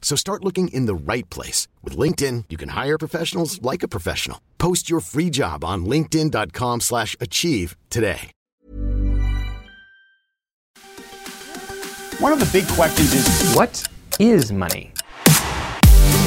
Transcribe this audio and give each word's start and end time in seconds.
So 0.00 0.16
start 0.16 0.42
looking 0.44 0.68
in 0.68 0.86
the 0.86 0.94
right 0.94 1.28
place. 1.28 1.68
With 1.82 1.98
LinkedIn, 1.98 2.44
you 2.48 2.56
can 2.56 2.70
hire 2.70 2.96
professionals 2.96 3.60
like 3.60 3.82
a 3.82 3.88
professional. 3.88 4.40
Post 4.56 4.88
your 4.88 5.00
free 5.00 5.28
job 5.28 5.62
on 5.64 5.84
linkedin.com 5.84 6.80
slash 6.80 7.16
achieve 7.20 7.76
today. 7.90 8.30
One 12.18 12.32
of 12.32 12.40
the 12.40 12.48
big 12.50 12.66
questions 12.68 13.12
is, 13.12 13.54
What 13.54 13.86
is 14.18 14.50
money? 14.50 14.92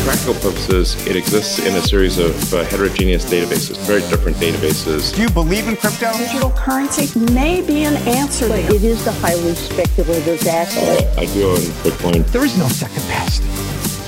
Practical 0.09 0.33
purposes, 0.41 1.05
it 1.05 1.15
exists 1.15 1.59
in 1.59 1.75
a 1.75 1.81
series 1.83 2.17
of 2.17 2.51
uh, 2.51 2.63
heterogeneous 2.63 3.25
databases, 3.25 3.77
very 3.85 4.01
different 4.09 4.35
databases. 4.37 5.13
do 5.13 5.21
you 5.21 5.29
believe 5.29 5.67
in 5.67 5.75
crypto? 5.75 6.11
Digital 6.13 6.49
currency 6.49 7.19
may 7.31 7.61
be 7.61 7.83
an 7.83 7.95
answer 8.07 8.49
But 8.49 8.57
it 8.73 8.83
is 8.83 9.05
the 9.05 9.11
highly 9.11 9.53
speculative 9.53 10.47
asset. 10.47 11.15
Uh, 11.15 11.21
I 11.21 11.25
do 11.27 11.51
own 11.51 11.57
Bitcoin. 11.85 12.25
There 12.31 12.43
is 12.43 12.57
no 12.57 12.67
second 12.69 13.03
best. 13.03 13.43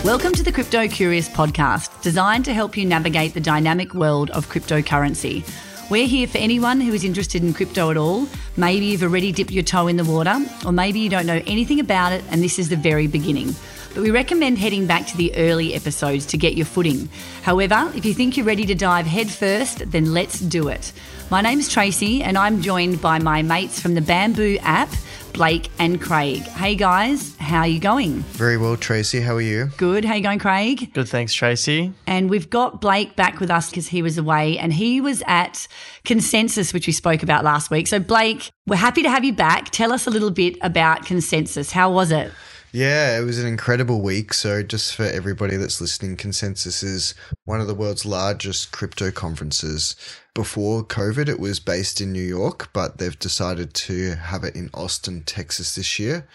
Welcome 0.03 0.31
to 0.31 0.41
the 0.41 0.51
Crypto 0.51 0.87
Curious 0.87 1.29
podcast, 1.29 2.01
designed 2.01 2.45
to 2.45 2.53
help 2.55 2.75
you 2.75 2.83
navigate 2.83 3.35
the 3.35 3.39
dynamic 3.39 3.93
world 3.93 4.31
of 4.31 4.49
cryptocurrency. 4.49 5.47
We're 5.91 6.07
here 6.07 6.25
for 6.25 6.39
anyone 6.39 6.81
who 6.81 6.93
is 6.93 7.03
interested 7.03 7.43
in 7.43 7.53
crypto 7.53 7.91
at 7.91 7.97
all. 7.97 8.27
Maybe 8.57 8.87
you've 8.87 9.03
already 9.03 9.31
dipped 9.31 9.51
your 9.51 9.61
toe 9.61 9.85
in 9.85 9.97
the 9.97 10.05
water, 10.05 10.39
or 10.65 10.71
maybe 10.71 10.99
you 10.99 11.09
don't 11.11 11.27
know 11.27 11.43
anything 11.45 11.79
about 11.79 12.11
it 12.11 12.23
and 12.31 12.41
this 12.41 12.57
is 12.57 12.69
the 12.69 12.75
very 12.75 13.05
beginning. 13.05 13.53
But 13.93 14.03
we 14.03 14.11
recommend 14.11 14.57
heading 14.57 14.87
back 14.87 15.05
to 15.07 15.17
the 15.17 15.35
early 15.35 15.73
episodes 15.73 16.25
to 16.27 16.37
get 16.37 16.55
your 16.55 16.65
footing. 16.65 17.09
However, 17.43 17.91
if 17.93 18.05
you 18.05 18.13
think 18.13 18.37
you're 18.37 18.45
ready 18.45 18.65
to 18.67 18.75
dive 18.75 19.05
headfirst, 19.05 19.91
then 19.91 20.13
let's 20.13 20.39
do 20.39 20.69
it. 20.69 20.93
My 21.29 21.41
name's 21.41 21.67
Tracy, 21.67 22.23
and 22.23 22.37
I'm 22.37 22.61
joined 22.61 23.01
by 23.01 23.19
my 23.19 23.41
mates 23.41 23.81
from 23.81 23.95
the 23.95 24.01
Bamboo 24.01 24.57
app, 24.61 24.89
Blake 25.33 25.69
and 25.77 26.01
Craig. 26.01 26.41
Hey 26.41 26.75
guys, 26.75 27.35
how 27.37 27.59
are 27.59 27.67
you 27.67 27.79
going? 27.79 28.19
Very 28.31 28.57
well, 28.57 28.77
Tracy. 28.77 29.19
How 29.19 29.35
are 29.35 29.41
you? 29.41 29.69
Good. 29.75 30.05
How 30.05 30.15
you 30.15 30.23
going, 30.23 30.39
Craig? 30.39 30.93
Good, 30.93 31.09
thanks, 31.09 31.33
Tracy. 31.33 31.93
And 32.07 32.29
we've 32.29 32.49
got 32.49 32.79
Blake 32.79 33.17
back 33.17 33.41
with 33.41 33.51
us 33.51 33.69
because 33.69 33.87
he 33.87 34.01
was 34.01 34.17
away 34.17 34.57
and 34.57 34.71
he 34.71 35.01
was 35.01 35.21
at 35.27 35.67
Consensus, 36.05 36.73
which 36.73 36.87
we 36.87 36.93
spoke 36.93 37.23
about 37.23 37.43
last 37.43 37.69
week. 37.69 37.87
So, 37.87 37.99
Blake, 37.99 38.51
we're 38.67 38.77
happy 38.77 39.03
to 39.03 39.09
have 39.09 39.25
you 39.25 39.33
back. 39.33 39.69
Tell 39.69 39.91
us 39.91 40.07
a 40.07 40.09
little 40.09 40.31
bit 40.31 40.57
about 40.61 41.05
Consensus. 41.05 41.71
How 41.71 41.91
was 41.91 42.11
it? 42.11 42.31
Yeah, 42.73 43.19
it 43.19 43.25
was 43.25 43.37
an 43.37 43.47
incredible 43.47 44.01
week. 44.01 44.33
So, 44.33 44.63
just 44.63 44.95
for 44.95 45.03
everybody 45.03 45.57
that's 45.57 45.81
listening, 45.81 46.15
Consensus 46.15 46.83
is 46.83 47.13
one 47.43 47.59
of 47.59 47.67
the 47.67 47.75
world's 47.75 48.05
largest 48.05 48.71
crypto 48.71 49.11
conferences. 49.11 49.97
Before 50.33 50.81
COVID, 50.81 51.27
it 51.27 51.39
was 51.39 51.59
based 51.59 51.99
in 51.99 52.13
New 52.13 52.23
York, 52.23 52.69
but 52.71 52.97
they've 52.97 53.19
decided 53.19 53.73
to 53.73 54.15
have 54.15 54.45
it 54.45 54.55
in 54.55 54.69
Austin, 54.73 55.23
Texas 55.23 55.75
this 55.75 55.99
year, 55.99 56.25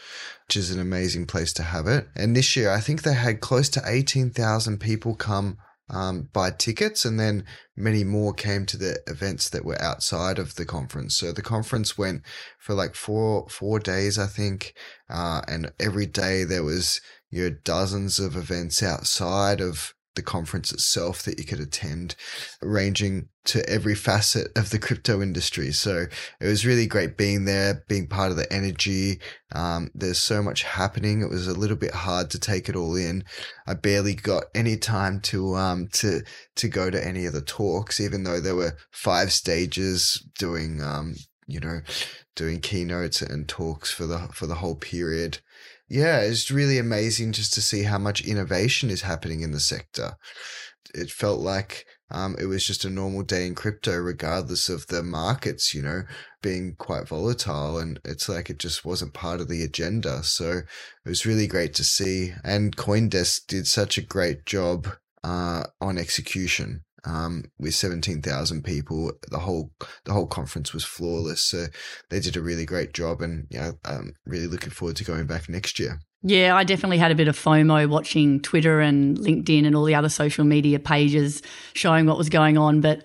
which 0.47 0.59
is 0.59 0.71
an 0.71 0.79
amazing 0.79 1.25
place 1.25 1.55
to 1.55 1.63
have 1.63 1.87
it. 1.87 2.07
And 2.15 2.37
this 2.37 2.55
year, 2.55 2.71
I 2.71 2.81
think 2.81 3.03
they 3.03 3.15
had 3.15 3.41
close 3.41 3.71
to 3.71 3.83
18,000 3.87 4.79
people 4.79 5.15
come 5.15 5.57
um, 5.89 6.29
buy 6.33 6.51
tickets, 6.51 7.05
and 7.05 7.19
then 7.19 7.45
many 7.77 8.05
more 8.05 8.33
came 8.33 8.67
to 8.67 8.77
the 8.77 8.99
events 9.07 9.49
that 9.51 9.65
were 9.65 9.81
outside 9.81 10.39
of 10.39 10.57
the 10.57 10.65
conference. 10.65 11.17
So 11.17 11.33
the 11.33 11.43
conference 11.43 11.97
went 11.97 12.23
for 12.59 12.75
like 12.75 12.95
four 12.95 13.49
four 13.49 13.79
days, 13.79 14.19
I 14.19 14.27
think, 14.27 14.75
uh, 15.09 15.43
and 15.47 15.73
every 15.79 16.07
day 16.07 16.45
there 16.45 16.65
was 16.65 17.01
you 17.31 17.45
know 17.45 17.57
dozens 17.65 18.19
of 18.19 18.37
events 18.37 18.83
outside 18.83 19.61
of 19.61 19.95
the 20.17 20.23
conference 20.23 20.73
itself 20.73 21.23
that 21.23 21.39
you 21.39 21.45
could 21.45 21.61
attend, 21.61 22.17
ranging 22.61 23.29
to 23.45 23.67
every 23.69 23.95
facet 23.95 24.49
of 24.57 24.71
the 24.71 24.79
crypto 24.79 25.23
industry. 25.23 25.71
So 25.71 26.07
it 26.41 26.47
was 26.47 26.67
really 26.67 26.87
great 26.87 27.17
being 27.17 27.45
there, 27.45 27.85
being 27.89 28.09
part 28.09 28.33
of 28.33 28.37
the 28.37 28.53
energy. 28.53 29.21
Um, 29.53 29.91
there's 29.95 30.19
so 30.19 30.43
much 30.43 30.65
happening. 30.65 31.23
It 31.23 31.31
was 31.31 31.47
a 31.47 31.55
little 31.55 31.77
bit 31.77 31.95
hard 31.95 32.31
to 32.31 32.41
take 32.41 32.69
it 32.69 32.75
all 32.75 32.97
in. 32.97 33.25
I 33.67 33.75
barely 33.75 34.15
got 34.15 34.45
any 34.55 34.77
time 34.77 35.21
to 35.23 35.55
um 35.55 35.89
to 35.93 36.23
to 36.57 36.69
go 36.69 36.91
to 36.91 37.07
any 37.07 37.27
of 37.27 37.33
the 37.33 37.43
talks, 37.43 38.01
even 38.01 38.25
though 38.25 38.41
there 38.41 38.57
were 38.57 38.77
five 38.91 39.33
stages 39.33 40.27
doing 40.39 40.83
um 40.83 41.15
you 41.47 41.61
know 41.61 41.81
doing 42.35 42.61
keynotes 42.61 43.23
and 43.23 43.49
talks 43.49 43.91
for 43.91 44.07
the 44.07 44.29
for 44.33 44.47
the 44.47 44.57
whole 44.57 44.77
period. 44.77 45.39
Yeah, 45.89 46.21
it's 46.21 46.51
really 46.51 46.79
amazing 46.79 47.33
just 47.33 47.55
to 47.55 47.63
see 47.63 47.85
how 47.85 47.99
much 47.99 48.25
innovation 48.25 48.91
is 48.91 49.03
happening 49.03 49.43
in 49.43 49.53
the 49.53 49.61
sector. 49.61 50.17
It 50.95 51.11
felt 51.11 51.41
like 51.41 51.85
um, 52.11 52.37
it 52.41 52.47
was 52.47 52.67
just 52.67 52.85
a 52.85 52.91
normal 52.91 53.23
day 53.23 53.47
in 53.47 53.55
crypto, 53.55 53.97
regardless 53.97 54.69
of 54.69 54.87
the 54.89 55.03
markets, 55.03 55.75
you 55.75 55.83
know, 55.83 56.03
being 56.43 56.75
quite 56.79 57.09
volatile. 57.09 57.79
And 57.79 58.01
it's 58.05 58.29
like 58.29 58.51
it 58.51 58.59
just 58.59 58.85
wasn't 58.85 59.15
part 59.15 59.41
of 59.41 59.49
the 59.49 59.63
agenda. 59.63 60.23
So 60.25 60.59
it 61.05 61.09
was 61.09 61.27
really 61.27 61.47
great 61.47 61.75
to 61.75 61.85
see. 61.85 62.33
And 62.43 62.77
Coindesk 62.77 63.47
did 63.47 63.67
such 63.67 63.99
a 63.99 64.03
great 64.03 64.45
job 64.45 64.89
uh, 65.23 65.65
on 65.81 65.99
execution. 65.99 66.83
Um, 67.07 67.45
with 67.59 67.75
seventeen 67.75 68.21
thousand 68.21 68.65
people, 68.65 69.13
the 69.31 69.39
whole 69.39 69.71
the 70.05 70.13
whole 70.13 70.27
conference 70.27 70.75
was 70.75 70.85
flawless. 70.85 71.43
So 71.43 71.67
they 72.11 72.21
did 72.21 72.37
a 72.37 72.43
really 72.43 72.67
great 72.67 72.93
job, 72.93 73.23
and 73.23 73.47
yeah, 73.51 73.73
I'm 73.85 74.15
really 74.27 74.49
looking 74.49 74.71
forward 74.71 74.97
to 74.97 75.05
going 75.05 75.27
back 75.27 75.49
next 75.49 75.79
year. 75.79 76.01
Yeah, 76.23 76.57
I 76.57 76.65
definitely 76.65 76.99
had 76.99 77.13
a 77.13 77.15
bit 77.15 77.29
of 77.29 77.39
FOMO 77.39 77.89
watching 77.89 78.41
Twitter 78.41 78.81
and 78.81 79.17
LinkedIn 79.19 79.65
and 79.65 79.77
all 79.77 79.85
the 79.85 79.95
other 79.95 80.09
social 80.09 80.45
media 80.45 80.81
pages 80.81 81.43
showing 81.75 82.07
what 82.07 82.19
was 82.19 82.29
going 82.29 82.59
on. 82.59 82.81
But 82.81 83.05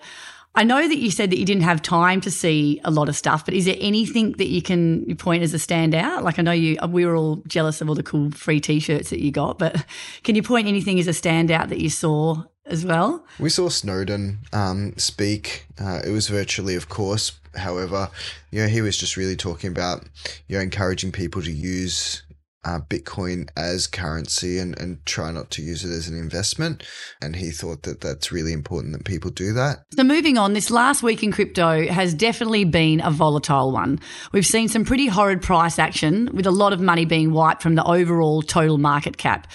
I 0.54 0.64
know 0.64 0.86
that 0.86 0.98
you 0.98 1.10
said 1.10 1.30
that 1.30 1.38
you 1.38 1.46
didn't 1.46 1.62
have 1.62 1.80
time 1.80 2.20
to 2.22 2.30
see 2.30 2.80
a 2.84 2.90
lot 2.90 3.08
of 3.08 3.16
stuff, 3.16 3.44
but 3.44 3.54
is 3.54 3.64
there 3.64 3.76
anything 3.80 4.32
that 4.32 4.48
you 4.48 4.60
can 4.60 5.16
point 5.16 5.42
as 5.42 5.54
a 5.54 5.56
standout? 5.56 6.22
Like 6.22 6.38
I 6.38 6.42
know 6.42 6.52
you, 6.52 6.76
we 6.88 7.06
were 7.06 7.16
all 7.16 7.36
jealous 7.46 7.80
of 7.80 7.88
all 7.88 7.94
the 7.94 8.02
cool 8.02 8.30
free 8.32 8.60
T-shirts 8.60 9.10
that 9.10 9.20
you 9.20 9.30
got, 9.30 9.58
but 9.58 9.86
can 10.24 10.34
you 10.34 10.42
point 10.42 10.68
anything 10.68 10.98
as 10.98 11.06
a 11.06 11.12
standout 11.12 11.68
that 11.68 11.80
you 11.80 11.88
saw 11.88 12.42
as 12.72 12.84
well? 12.84 13.22
We 13.38 13.50
saw 13.50 13.68
Snowden 13.68 14.38
um, 14.52 14.94
speak. 14.96 15.66
Uh, 15.78 16.00
it 16.04 16.10
was 16.10 16.28
virtually, 16.28 16.74
of 16.74 16.88
course. 16.88 17.32
However, 17.54 18.08
you 18.50 18.62
know, 18.62 18.68
he 18.68 18.80
was 18.80 18.96
just 18.96 19.16
really 19.16 19.36
talking 19.36 19.70
about, 19.70 20.04
you 20.48 20.56
know, 20.56 20.62
encouraging 20.62 21.12
people 21.12 21.42
to 21.42 21.52
use 21.52 22.22
uh, 22.64 22.78
Bitcoin 22.80 23.48
as 23.56 23.86
currency 23.86 24.58
and, 24.58 24.78
and 24.78 25.04
try 25.04 25.32
not 25.32 25.50
to 25.50 25.62
use 25.62 25.84
it 25.84 25.90
as 25.90 26.08
an 26.08 26.16
investment. 26.16 26.84
And 27.20 27.36
he 27.36 27.50
thought 27.50 27.82
that 27.82 28.00
that's 28.00 28.30
really 28.30 28.52
important 28.52 28.92
that 28.92 29.04
people 29.04 29.30
do 29.30 29.52
that. 29.54 29.84
So, 29.96 30.04
moving 30.04 30.38
on, 30.38 30.52
this 30.52 30.70
last 30.70 31.02
week 31.02 31.22
in 31.22 31.32
crypto 31.32 31.86
has 31.88 32.14
definitely 32.14 32.64
been 32.64 33.00
a 33.00 33.10
volatile 33.10 33.72
one. 33.72 33.98
We've 34.30 34.46
seen 34.46 34.68
some 34.68 34.84
pretty 34.84 35.06
horrid 35.06 35.42
price 35.42 35.78
action 35.78 36.30
with 36.32 36.46
a 36.46 36.52
lot 36.52 36.72
of 36.72 36.80
money 36.80 37.04
being 37.04 37.32
wiped 37.32 37.62
from 37.62 37.74
the 37.74 37.84
overall 37.84 38.42
total 38.42 38.78
market 38.78 39.16
cap. 39.16 39.48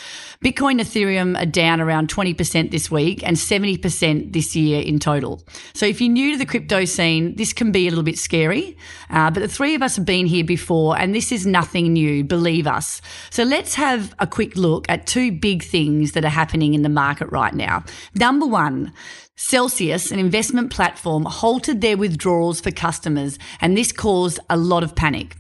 Bitcoin, 0.43 0.71
and 0.71 0.81
Ethereum 0.81 1.41
are 1.41 1.45
down 1.45 1.81
around 1.81 2.09
20% 2.09 2.71
this 2.71 2.91
week 2.91 3.25
and 3.25 3.37
70% 3.37 4.33
this 4.33 4.55
year 4.55 4.81
in 4.81 4.99
total. 4.99 5.41
So, 5.73 5.85
if 5.85 6.01
you're 6.01 6.11
new 6.11 6.33
to 6.33 6.37
the 6.37 6.45
crypto 6.45 6.83
scene, 6.83 7.35
this 7.37 7.53
can 7.53 7.71
be 7.71 7.87
a 7.87 7.89
little 7.89 8.03
bit 8.03 8.17
scary. 8.17 8.77
Uh, 9.09 9.31
but 9.31 9.39
the 9.39 9.47
three 9.47 9.75
of 9.75 9.81
us 9.81 9.95
have 9.95 10.05
been 10.05 10.25
here 10.25 10.43
before, 10.43 10.97
and 10.97 11.15
this 11.15 11.31
is 11.31 11.45
nothing 11.45 11.93
new, 11.93 12.23
believe 12.25 12.67
us. 12.67 12.96
So, 13.29 13.43
let's 13.43 13.75
have 13.75 14.15
a 14.19 14.27
quick 14.27 14.55
look 14.55 14.85
at 14.89 15.07
two 15.07 15.31
big 15.31 15.63
things 15.63 16.13
that 16.13 16.25
are 16.25 16.29
happening 16.29 16.73
in 16.73 16.81
the 16.81 16.89
market 16.89 17.31
right 17.31 17.53
now. 17.53 17.83
Number 18.15 18.45
one, 18.45 18.93
Celsius, 19.35 20.11
an 20.11 20.19
investment 20.19 20.71
platform, 20.71 21.25
halted 21.25 21.81
their 21.81 21.97
withdrawals 21.97 22.59
for 22.59 22.71
customers, 22.71 23.37
and 23.61 23.77
this 23.77 23.91
caused 23.91 24.39
a 24.49 24.57
lot 24.57 24.83
of 24.83 24.95
panic. 24.95 25.37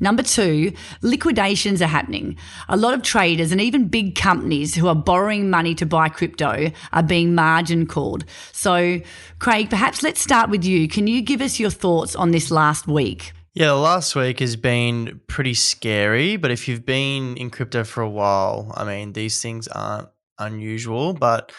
Number 0.00 0.22
two, 0.22 0.72
liquidations 1.02 1.82
are 1.82 1.86
happening. 1.86 2.36
A 2.68 2.76
lot 2.76 2.94
of 2.94 3.02
traders 3.02 3.52
and 3.52 3.60
even 3.60 3.88
big 3.88 4.14
companies 4.14 4.74
who 4.74 4.86
are 4.86 4.94
borrowing 4.94 5.50
money 5.50 5.74
to 5.74 5.86
buy 5.86 6.08
crypto 6.08 6.70
are 6.92 7.02
being 7.02 7.34
margin 7.34 7.86
called. 7.86 8.24
So, 8.52 9.00
Craig, 9.38 9.68
perhaps 9.68 10.02
let's 10.02 10.20
start 10.20 10.50
with 10.50 10.64
you. 10.64 10.88
Can 10.88 11.06
you 11.06 11.20
give 11.20 11.40
us 11.40 11.60
your 11.60 11.70
thoughts 11.70 12.16
on 12.16 12.30
this 12.30 12.50
last 12.50 12.86
week? 12.86 13.32
Yeah, 13.54 13.68
the 13.68 13.74
last 13.76 14.14
week 14.14 14.40
has 14.40 14.56
been 14.56 15.20
pretty 15.26 15.54
scary, 15.54 16.36
but 16.36 16.50
if 16.50 16.68
you've 16.68 16.84
been 16.86 17.36
in 17.36 17.50
crypto 17.50 17.82
for 17.84 18.02
a 18.02 18.08
while, 18.08 18.72
I 18.76 18.84
mean, 18.84 19.12
these 19.14 19.42
things 19.42 19.66
aren't 19.68 20.08
unusual, 20.38 21.12
but 21.14 21.52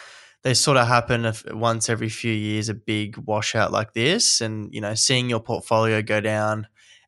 they 0.43 0.53
sort 0.53 0.77
of 0.77 0.87
happen 0.87 1.31
once 1.51 1.89
every 1.89 2.07
few 2.09 2.31
years, 2.31 2.69
a 2.69 2.73
big 2.73 3.17
washout 3.17 3.71
like 3.71 3.93
this. 3.93 4.39
And, 4.39 4.73
you 4.73 4.79
know, 4.79 4.93
seeing 4.95 5.29
your 5.29 5.41
portfolio 5.41 6.01
go 6.01 6.21
down 6.21 6.67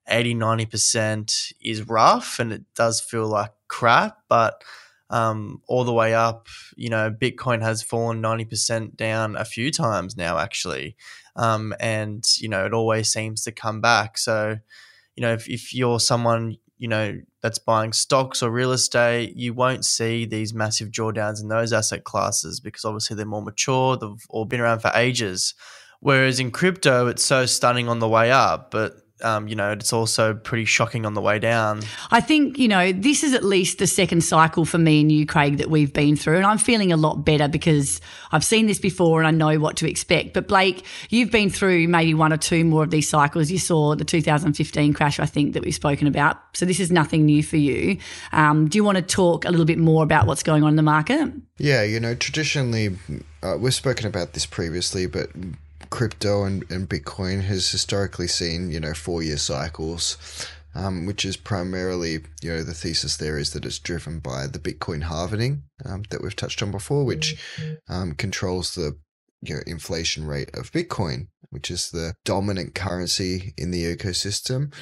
80, 0.10 0.36
90% 0.36 1.54
is 1.62 1.88
rough 1.88 2.40
and 2.40 2.52
it 2.52 2.64
does 2.76 3.00
feel 3.00 3.28
like 3.28 3.52
crap. 3.70 4.18
But 4.28 4.62
um, 5.12 5.62
all 5.68 5.84
the 5.84 5.94
way 5.94 6.14
up. 6.14 6.48
You 6.76 6.90
know, 6.90 7.12
Bitcoin 7.12 7.62
has 7.62 7.84
fallen 7.84 8.22
90% 8.22 8.96
down 8.96 9.36
a 9.36 9.46
few 9.46 9.72
times 9.72 10.18
now, 10.18 10.38
actually. 10.40 10.96
Um, 11.36 11.74
and, 11.80 12.26
you 12.40 12.50
know, 12.50 12.66
it 12.66 12.74
always 12.74 13.12
seems 13.12 13.44
to 13.44 13.52
come 13.52 13.82
back. 13.82 14.18
So, 14.18 14.58
you 15.16 15.22
know, 15.22 15.34
if, 15.34 15.50
if 15.50 15.74
you're 15.74 16.00
someone, 16.00 16.58
you 16.78 16.88
know, 16.88 17.20
that's 17.42 17.60
buying 17.60 17.94
stocks 17.94 18.42
or 18.42 18.50
real 18.52 18.72
estate, 18.72 19.36
you 19.36 19.54
won't 19.54 19.86
see 19.86 20.26
these 20.26 20.54
massive 20.54 20.90
drawdowns 20.90 21.42
in 21.42 21.48
those 21.48 21.74
asset 21.74 22.04
classes 22.04 22.60
because 22.60 22.86
obviously 22.86 23.16
they're 23.16 23.26
more 23.26 23.42
mature, 23.42 23.98
they've 23.98 24.26
all 24.30 24.46
been 24.46 24.62
around 24.62 24.80
for 24.80 24.92
ages. 24.96 25.54
Whereas 26.00 26.40
in 26.40 26.52
crypto, 26.52 27.08
it's 27.08 27.24
so 27.24 27.46
stunning 27.46 27.88
on 27.88 28.00
the 28.00 28.10
way 28.10 28.32
up, 28.32 28.72
but 28.72 28.94
um, 29.24 29.48
you 29.48 29.56
know, 29.56 29.72
it's 29.72 29.94
also 29.94 30.34
pretty 30.34 30.66
shocking 30.66 31.06
on 31.06 31.14
the 31.14 31.22
way 31.22 31.40
down. 31.40 31.82
I 32.12 32.22
think, 32.22 32.58
you 32.58 32.68
know, 32.68 32.92
this 32.92 33.24
is 33.24 33.34
at 33.34 33.44
least 33.44 33.80
the 33.80 33.88
second 33.88 34.22
cycle 34.22 34.66
for 34.66 34.78
me 34.78 35.02
and 35.02 35.12
you, 35.12 35.26
Craig, 35.26 35.58
that 35.58 35.70
we've 35.70 35.94
been 35.94 36.16
through. 36.16 36.38
And 36.38 36.46
I'm 36.46 36.58
feeling 36.58 36.92
a 36.92 36.98
lot 36.98 37.26
better 37.26 37.48
because 37.48 38.02
I've 38.32 38.44
seen 38.44 38.68
this 38.68 38.80
before 38.80 39.22
and 39.22 39.28
I 39.28 39.32
know 39.32 39.60
what 39.60 39.78
to 39.78 39.90
expect. 39.90 40.34
But 40.34 40.48
Blake, 40.48 40.86
you've 41.10 41.32
been 41.32 41.50
through 41.50 41.88
maybe 41.88 42.14
one 42.14 42.34
or 42.34 42.38
two 42.38 42.64
more 42.64 42.84
of 42.84 42.92
these 42.92 43.10
cycles. 43.10 43.52
You 43.52 43.60
saw 43.60 43.96
the 43.96 44.06
2015 44.06 44.94
crash, 44.94 45.20
I 45.20 45.26
think, 45.26 45.54
that 45.54 45.64
we've 45.64 45.74
spoken 45.74 46.08
about. 46.08 46.38
So 46.54 46.66
this 46.66 46.80
is 46.80 46.92
nothing 46.92 47.26
new 47.26 47.44
for 47.44 47.58
you. 47.58 47.98
Um, 48.32 48.68
do 48.68 48.78
you 48.78 48.84
want 48.84 48.98
to 48.98 49.02
talk 49.02 49.46
a 49.46 49.50
little 49.50 49.66
bit 49.66 49.78
more 49.78 50.04
about 50.04 50.28
what's 50.28 50.44
going 50.44 50.64
on 50.64 50.70
in 50.70 50.76
the 50.76 50.84
market? 50.84 51.32
Yeah, 51.58 51.84
you 51.84 52.00
know, 52.00 52.16
traditionally, 52.16 52.98
uh, 53.44 53.58
we've 53.60 53.74
spoken 53.74 54.08
about 54.08 54.34
this 54.34 54.46
previously, 54.46 55.06
but 55.06 55.30
crypto 55.92 56.44
and, 56.44 56.64
and 56.72 56.90
Bitcoin 56.90 57.44
has 57.44 57.70
historically 57.70 58.28
seen, 58.28 58.72
you 58.72 58.80
know, 58.80 58.96
four 58.96 59.22
year 59.22 59.38
cycles, 59.38 60.18
um, 60.74 61.06
which 61.06 61.24
is 61.24 61.38
primarily, 61.38 62.20
you 62.42 62.52
know, 62.52 62.64
the 62.64 62.74
thesis 62.74 63.18
there 63.18 63.38
is 63.38 63.54
that 63.54 63.66
it's 63.66 63.78
driven 63.78 64.20
by 64.20 64.48
the 64.48 64.58
Bitcoin 64.58 65.04
halvening 65.04 65.62
um, 65.86 66.04
that 66.10 66.24
we've 66.24 66.36
touched 66.36 66.64
on 66.64 66.72
before, 66.72 67.06
which 67.06 67.38
um, 67.88 68.14
controls 68.14 68.74
the 68.74 68.98
you 69.42 69.56
know, 69.56 69.62
inflation 69.68 70.26
rate 70.26 70.50
of 70.56 70.72
Bitcoin, 70.72 71.28
which 71.50 71.70
is 71.70 71.92
the 71.92 72.14
dominant 72.24 72.74
currency 72.74 73.54
in 73.58 73.72
the 73.72 73.84
ecosystem. 73.84 74.74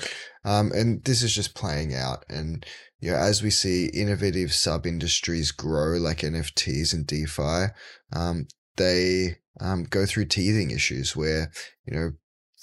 Um, 0.46 0.72
and 0.74 1.04
this 1.04 1.24
is 1.24 1.34
just 1.34 1.56
playing 1.56 1.94
out. 1.96 2.26
And, 2.30 2.66
you 3.00 3.12
know, 3.12 3.18
as 3.18 3.42
we 3.42 3.50
see 3.50 3.88
innovative 3.88 4.54
sub 4.54 4.86
industries 4.86 5.52
grow 5.52 5.98
like 5.98 6.20
NFTs 6.20 6.94
and 6.94 7.08
DeFi, 7.08 7.74
um, 8.14 8.48
they 8.76 9.38
um, 9.60 9.84
go 9.84 10.06
through 10.06 10.26
teething 10.26 10.72
issues 10.72 11.16
where, 11.16 11.52
you 11.86 11.96
know, 11.96 12.12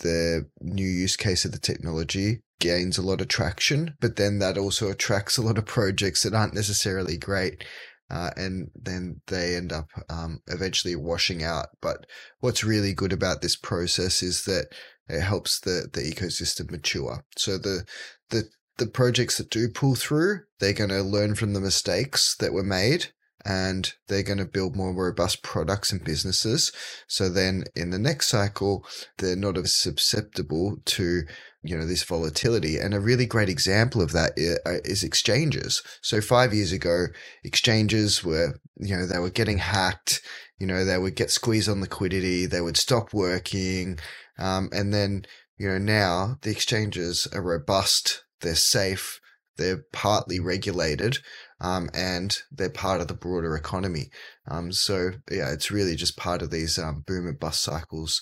the 0.00 0.48
new 0.60 0.86
use 0.86 1.16
case 1.16 1.44
of 1.44 1.52
the 1.52 1.58
technology 1.58 2.40
gains 2.60 2.98
a 2.98 3.02
lot 3.02 3.20
of 3.20 3.28
traction, 3.28 3.94
but 4.00 4.16
then 4.16 4.38
that 4.38 4.58
also 4.58 4.90
attracts 4.90 5.36
a 5.36 5.42
lot 5.42 5.58
of 5.58 5.66
projects 5.66 6.22
that 6.22 6.34
aren't 6.34 6.54
necessarily 6.54 7.16
great. 7.16 7.64
Uh, 8.08 8.30
and 8.36 8.70
then 8.74 9.20
they 9.26 9.56
end 9.56 9.72
up 9.72 9.88
um, 10.08 10.40
eventually 10.46 10.94
washing 10.94 11.42
out. 11.42 11.66
But 11.82 12.06
what's 12.38 12.62
really 12.62 12.92
good 12.92 13.12
about 13.12 13.42
this 13.42 13.56
process 13.56 14.22
is 14.22 14.44
that 14.44 14.68
it 15.08 15.20
helps 15.20 15.60
the, 15.60 15.88
the 15.92 16.02
ecosystem 16.02 16.70
mature. 16.70 17.24
So 17.36 17.58
the 17.58 17.84
the 18.30 18.48
the 18.78 18.86
projects 18.86 19.38
that 19.38 19.50
do 19.50 19.68
pull 19.68 19.94
through, 19.94 20.40
they're 20.60 20.72
going 20.72 20.90
to 20.90 21.02
learn 21.02 21.34
from 21.34 21.54
the 21.54 21.60
mistakes 21.60 22.36
that 22.36 22.52
were 22.52 22.62
made 22.62 23.08
and 23.46 23.92
they're 24.08 24.24
going 24.24 24.38
to 24.38 24.44
build 24.44 24.74
more 24.74 24.92
robust 24.92 25.44
products 25.44 25.92
and 25.92 26.02
businesses. 26.04 26.72
So 27.06 27.28
then 27.28 27.62
in 27.76 27.90
the 27.90 27.98
next 27.98 28.28
cycle, 28.28 28.84
they're 29.18 29.36
not 29.36 29.56
as 29.56 29.72
susceptible 29.72 30.78
to, 30.84 31.22
you 31.62 31.78
know, 31.78 31.86
this 31.86 32.02
volatility. 32.02 32.76
And 32.76 32.92
a 32.92 32.98
really 32.98 33.24
great 33.24 33.48
example 33.48 34.02
of 34.02 34.10
that 34.12 34.32
uh, 34.66 34.78
exchanges. 34.84 35.80
So 36.02 36.20
five 36.20 36.52
years 36.52 36.72
ago, 36.72 37.06
exchanges 37.44 38.24
were, 38.24 38.58
you 38.78 38.96
know, 38.96 39.06
they 39.06 39.20
were 39.20 39.30
getting 39.30 39.58
hacked. 39.58 40.22
You 40.58 40.66
know, 40.66 40.84
they 40.84 40.98
would 40.98 41.14
get 41.14 41.30
squeezed 41.30 41.68
on 41.68 41.80
liquidity. 41.80 42.46
They 42.46 42.60
would 42.60 42.76
stop 42.76 43.14
working. 43.14 44.00
Um, 44.40 44.70
and 44.72 44.92
then, 44.92 45.24
you 45.56 45.68
know, 45.68 45.78
now 45.78 46.38
the 46.42 46.50
exchanges 46.50 47.28
are 47.32 47.42
robust. 47.42 48.24
They're 48.40 48.56
safe. 48.56 49.20
They're 49.56 49.84
partly 49.92 50.40
regulated 50.40 51.18
um, 51.60 51.88
and 51.94 52.38
they're 52.50 52.70
part 52.70 53.00
of 53.00 53.08
the 53.08 53.14
broader 53.14 53.56
economy. 53.56 54.10
Um, 54.48 54.72
so 54.72 55.12
yeah, 55.30 55.52
it's 55.52 55.70
really 55.70 55.96
just 55.96 56.16
part 56.16 56.42
of 56.42 56.50
these 56.50 56.78
um, 56.78 57.02
boom 57.06 57.26
and 57.26 57.38
bust 57.38 57.62
cycles, 57.62 58.20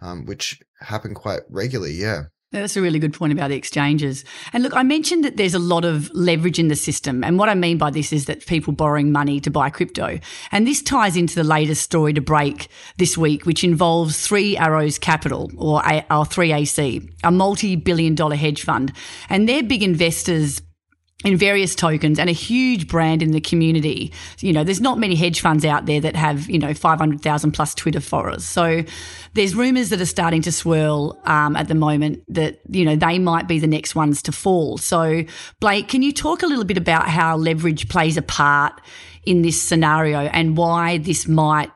um, 0.00 0.26
which 0.26 0.60
happen 0.80 1.14
quite 1.14 1.40
regularly. 1.48 1.94
Yeah. 1.94 2.24
That's 2.52 2.76
a 2.76 2.80
really 2.80 3.00
good 3.00 3.12
point 3.12 3.32
about 3.32 3.48
the 3.48 3.56
exchanges. 3.56 4.24
And 4.52 4.62
look, 4.62 4.74
I 4.74 4.84
mentioned 4.84 5.24
that 5.24 5.36
there's 5.36 5.52
a 5.52 5.58
lot 5.58 5.84
of 5.84 6.08
leverage 6.14 6.60
in 6.60 6.68
the 6.68 6.76
system. 6.76 7.24
And 7.24 7.38
what 7.38 7.48
I 7.48 7.54
mean 7.54 7.76
by 7.76 7.90
this 7.90 8.12
is 8.12 8.26
that 8.26 8.46
people 8.46 8.72
borrowing 8.72 9.10
money 9.10 9.40
to 9.40 9.50
buy 9.50 9.68
crypto. 9.68 10.20
And 10.52 10.64
this 10.64 10.80
ties 10.80 11.16
into 11.16 11.34
the 11.34 11.44
latest 11.44 11.82
story 11.82 12.12
to 12.12 12.20
break 12.20 12.68
this 12.98 13.18
week, 13.18 13.46
which 13.46 13.64
involves 13.64 14.24
Three 14.24 14.56
Arrows 14.56 14.96
Capital 14.96 15.50
or, 15.58 15.84
or 15.84 16.24
3AC, 16.24 17.10
a 17.24 17.32
multi 17.32 17.74
billion 17.74 18.14
dollar 18.14 18.36
hedge 18.36 18.62
fund. 18.62 18.92
And 19.28 19.48
their 19.48 19.64
big 19.64 19.82
investors 19.82 20.62
in 21.24 21.36
various 21.36 21.74
tokens 21.74 22.18
and 22.18 22.28
a 22.28 22.32
huge 22.32 22.88
brand 22.88 23.22
in 23.22 23.32
the 23.32 23.40
community. 23.40 24.12
You 24.40 24.52
know, 24.52 24.64
there's 24.64 24.82
not 24.82 24.98
many 24.98 25.14
hedge 25.14 25.40
funds 25.40 25.64
out 25.64 25.86
there 25.86 26.00
that 26.00 26.14
have, 26.14 26.48
you 26.50 26.58
know, 26.58 26.74
500,000 26.74 27.52
plus 27.52 27.74
Twitter 27.74 28.00
followers. 28.00 28.44
So 28.44 28.84
there's 29.32 29.54
rumors 29.54 29.88
that 29.88 30.00
are 30.00 30.06
starting 30.06 30.42
to 30.42 30.52
swirl 30.52 31.18
um, 31.24 31.56
at 31.56 31.68
the 31.68 31.74
moment 31.74 32.22
that, 32.28 32.60
you 32.68 32.84
know, 32.84 32.96
they 32.96 33.18
might 33.18 33.48
be 33.48 33.58
the 33.58 33.66
next 33.66 33.94
ones 33.94 34.20
to 34.22 34.32
fall. 34.32 34.76
So, 34.76 35.24
Blake, 35.58 35.88
can 35.88 36.02
you 36.02 36.12
talk 36.12 36.42
a 36.42 36.46
little 36.46 36.64
bit 36.64 36.76
about 36.76 37.08
how 37.08 37.36
leverage 37.36 37.88
plays 37.88 38.18
a 38.18 38.22
part 38.22 38.78
in 39.24 39.40
this 39.40 39.60
scenario 39.60 40.18
and 40.18 40.56
why 40.56 40.98
this 40.98 41.26
might 41.26 41.70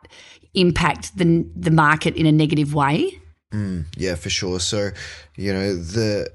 impact 0.52 1.16
the, 1.16 1.48
the 1.56 1.70
market 1.70 2.14
in 2.14 2.26
a 2.26 2.32
negative 2.32 2.74
way? 2.74 3.18
Mm, 3.52 3.86
yeah, 3.96 4.16
for 4.16 4.28
sure. 4.30 4.60
So, 4.60 4.90
you 5.36 5.52
know, 5.52 5.74
the 5.74 6.30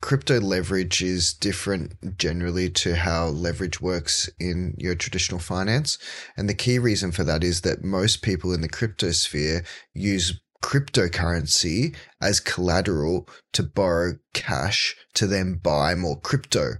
crypto 0.00 0.40
leverage 0.40 1.02
is 1.02 1.34
different 1.34 2.16
generally 2.16 2.70
to 2.70 2.96
how 2.96 3.26
leverage 3.26 3.80
works 3.80 4.30
in 4.38 4.74
your 4.78 4.94
traditional 4.94 5.40
finance. 5.40 5.98
And 6.36 6.48
the 6.48 6.54
key 6.54 6.78
reason 6.78 7.12
for 7.12 7.24
that 7.24 7.44
is 7.44 7.60
that 7.62 7.84
most 7.84 8.22
people 8.22 8.52
in 8.52 8.62
the 8.62 8.68
crypto 8.68 9.10
sphere 9.10 9.64
use 9.92 10.40
cryptocurrency 10.62 11.96
as 12.20 12.40
collateral 12.40 13.28
to 13.52 13.62
borrow 13.62 14.12
cash 14.34 14.94
to 15.14 15.26
then 15.26 15.54
buy 15.54 15.94
more 15.94 16.20
crypto. 16.20 16.74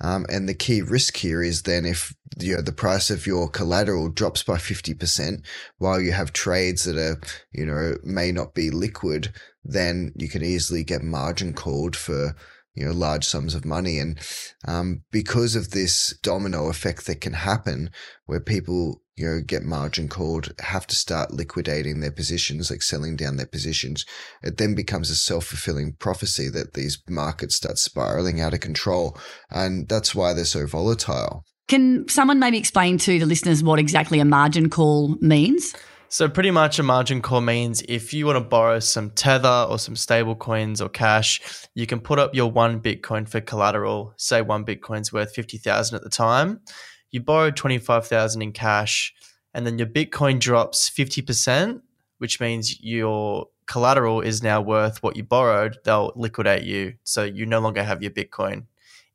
Um, 0.00 0.26
and 0.28 0.48
the 0.48 0.54
key 0.54 0.82
risk 0.82 1.16
here 1.16 1.42
is 1.42 1.62
then 1.62 1.86
if 1.86 2.14
you 2.38 2.56
know, 2.56 2.62
the 2.62 2.72
price 2.72 3.10
of 3.10 3.26
your 3.26 3.48
collateral 3.48 4.08
drops 4.08 4.42
by 4.42 4.56
50% 4.56 5.44
while 5.78 6.00
you 6.00 6.12
have 6.12 6.32
trades 6.32 6.84
that 6.84 6.98
are, 6.98 7.20
you 7.52 7.64
know, 7.64 7.96
may 8.02 8.32
not 8.32 8.54
be 8.54 8.70
liquid, 8.70 9.32
then 9.64 10.12
you 10.16 10.28
can 10.28 10.44
easily 10.44 10.84
get 10.84 11.02
margin 11.02 11.54
called 11.54 11.96
for 11.96 12.34
you 12.74 12.84
know, 12.84 12.92
large 12.92 13.26
sums 13.26 13.54
of 13.54 13.64
money. 13.64 13.98
And 13.98 14.18
um, 14.66 15.02
because 15.10 15.54
of 15.54 15.70
this 15.70 16.16
domino 16.22 16.68
effect 16.68 17.06
that 17.06 17.20
can 17.20 17.34
happen 17.34 17.90
where 18.26 18.40
people, 18.40 19.00
you 19.16 19.26
know, 19.26 19.40
get 19.40 19.62
margin 19.62 20.08
called, 20.08 20.52
have 20.60 20.86
to 20.88 20.96
start 20.96 21.32
liquidating 21.32 22.00
their 22.00 22.10
positions, 22.10 22.70
like 22.70 22.82
selling 22.82 23.16
down 23.16 23.36
their 23.36 23.46
positions, 23.46 24.04
it 24.42 24.58
then 24.58 24.74
becomes 24.74 25.10
a 25.10 25.16
self 25.16 25.46
fulfilling 25.46 25.94
prophecy 25.98 26.48
that 26.48 26.74
these 26.74 27.00
markets 27.08 27.54
start 27.54 27.78
spiraling 27.78 28.40
out 28.40 28.54
of 28.54 28.60
control. 28.60 29.16
And 29.50 29.88
that's 29.88 30.14
why 30.14 30.32
they're 30.32 30.44
so 30.44 30.66
volatile. 30.66 31.44
Can 31.68 32.06
someone 32.08 32.38
maybe 32.38 32.58
explain 32.58 32.98
to 32.98 33.18
the 33.18 33.24
listeners 33.24 33.62
what 33.62 33.78
exactly 33.78 34.20
a 34.20 34.24
margin 34.24 34.68
call 34.68 35.16
means? 35.20 35.74
So 36.14 36.28
pretty 36.28 36.52
much 36.52 36.78
a 36.78 36.84
margin 36.84 37.20
call 37.20 37.40
means 37.40 37.82
if 37.88 38.14
you 38.14 38.26
want 38.26 38.36
to 38.36 38.44
borrow 38.48 38.78
some 38.78 39.10
tether 39.10 39.66
or 39.68 39.80
some 39.80 39.96
stable 39.96 40.36
coins 40.36 40.80
or 40.80 40.88
cash, 40.88 41.40
you 41.74 41.88
can 41.88 41.98
put 41.98 42.20
up 42.20 42.36
your 42.36 42.48
one 42.48 42.80
Bitcoin 42.80 43.28
for 43.28 43.40
collateral. 43.40 44.14
Say 44.16 44.40
one 44.40 44.64
Bitcoin's 44.64 45.12
worth 45.12 45.34
50,000 45.34 45.96
at 45.96 46.04
the 46.04 46.08
time. 46.08 46.60
You 47.10 47.20
borrow 47.20 47.50
25,000 47.50 48.42
in 48.42 48.52
cash 48.52 49.12
and 49.54 49.66
then 49.66 49.76
your 49.76 49.88
Bitcoin 49.88 50.38
drops 50.38 50.88
50%, 50.88 51.80
which 52.18 52.38
means 52.38 52.80
your 52.80 53.48
collateral 53.66 54.20
is 54.20 54.40
now 54.40 54.60
worth 54.60 55.02
what 55.02 55.16
you 55.16 55.24
borrowed. 55.24 55.78
They'll 55.82 56.12
liquidate 56.14 56.62
you. 56.62 56.94
So 57.02 57.24
you 57.24 57.44
no 57.44 57.58
longer 57.58 57.82
have 57.82 58.04
your 58.04 58.12
Bitcoin 58.12 58.66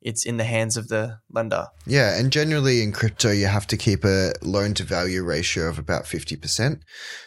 it's 0.02 0.24
in 0.24 0.36
the 0.36 0.44
hands 0.44 0.76
of 0.76 0.88
the 0.88 1.18
lender. 1.30 1.66
Yeah, 1.86 2.18
and 2.18 2.32
generally 2.32 2.82
in 2.82 2.92
crypto, 2.92 3.30
you 3.30 3.46
have 3.46 3.66
to 3.68 3.76
keep 3.76 4.04
a 4.04 4.32
loan 4.42 4.74
to 4.74 4.84
value 4.84 5.22
ratio 5.22 5.68
of 5.68 5.78
about 5.78 6.04
50%. 6.04 6.80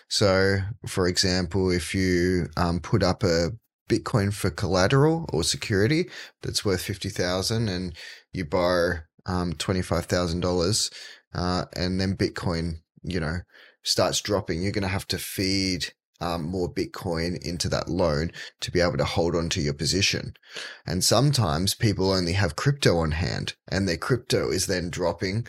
So, 0.08 0.60
for 0.88 1.08
example, 1.08 1.72
if 1.72 1.94
you 1.94 2.50
um, 2.58 2.80
put 2.80 3.04
up 3.04 3.24
a 3.24 3.52
Bitcoin 3.90 4.34
for 4.34 4.50
collateral 4.50 5.30
or 5.32 5.44
security 5.44 6.10
that's 6.42 6.66
worth 6.66 6.82
50,000 6.82 7.70
and 7.70 7.96
you 8.32 8.46
borrow 8.46 9.00
um, 9.26 9.54
$25,000 9.54 10.94
uh, 11.36 11.66
and 11.76 12.00
then 12.00 12.16
Bitcoin, 12.16 12.76
you 13.04 13.20
know, 13.20 13.40
starts 13.84 14.22
dropping, 14.22 14.62
you're 14.62 14.72
going 14.72 14.84
to 14.84 14.88
have 14.88 15.08
to 15.08 15.18
feed 15.18 15.94
um, 16.24 16.44
more 16.44 16.74
Bitcoin 16.74 17.38
into 17.46 17.68
that 17.70 17.90
loan 17.90 18.32
to 18.62 18.72
be 18.72 18.80
able 18.80 18.98
to 18.98 19.06
hold 19.06 19.36
on 19.36 19.50
to 19.50 19.62
your 19.62 19.74
position. 19.74 20.34
And 20.88 21.04
sometimes 21.04 21.76
people 21.76 22.12
only 22.12 22.34
have 22.34 22.56
crypto 22.56 22.98
on 22.98 23.12
hand 23.12 23.56
and 23.68 23.88
their 23.88 23.98
crypto 23.98 24.50
is 24.50 24.68
then 24.68 24.90
dropping 24.90 25.46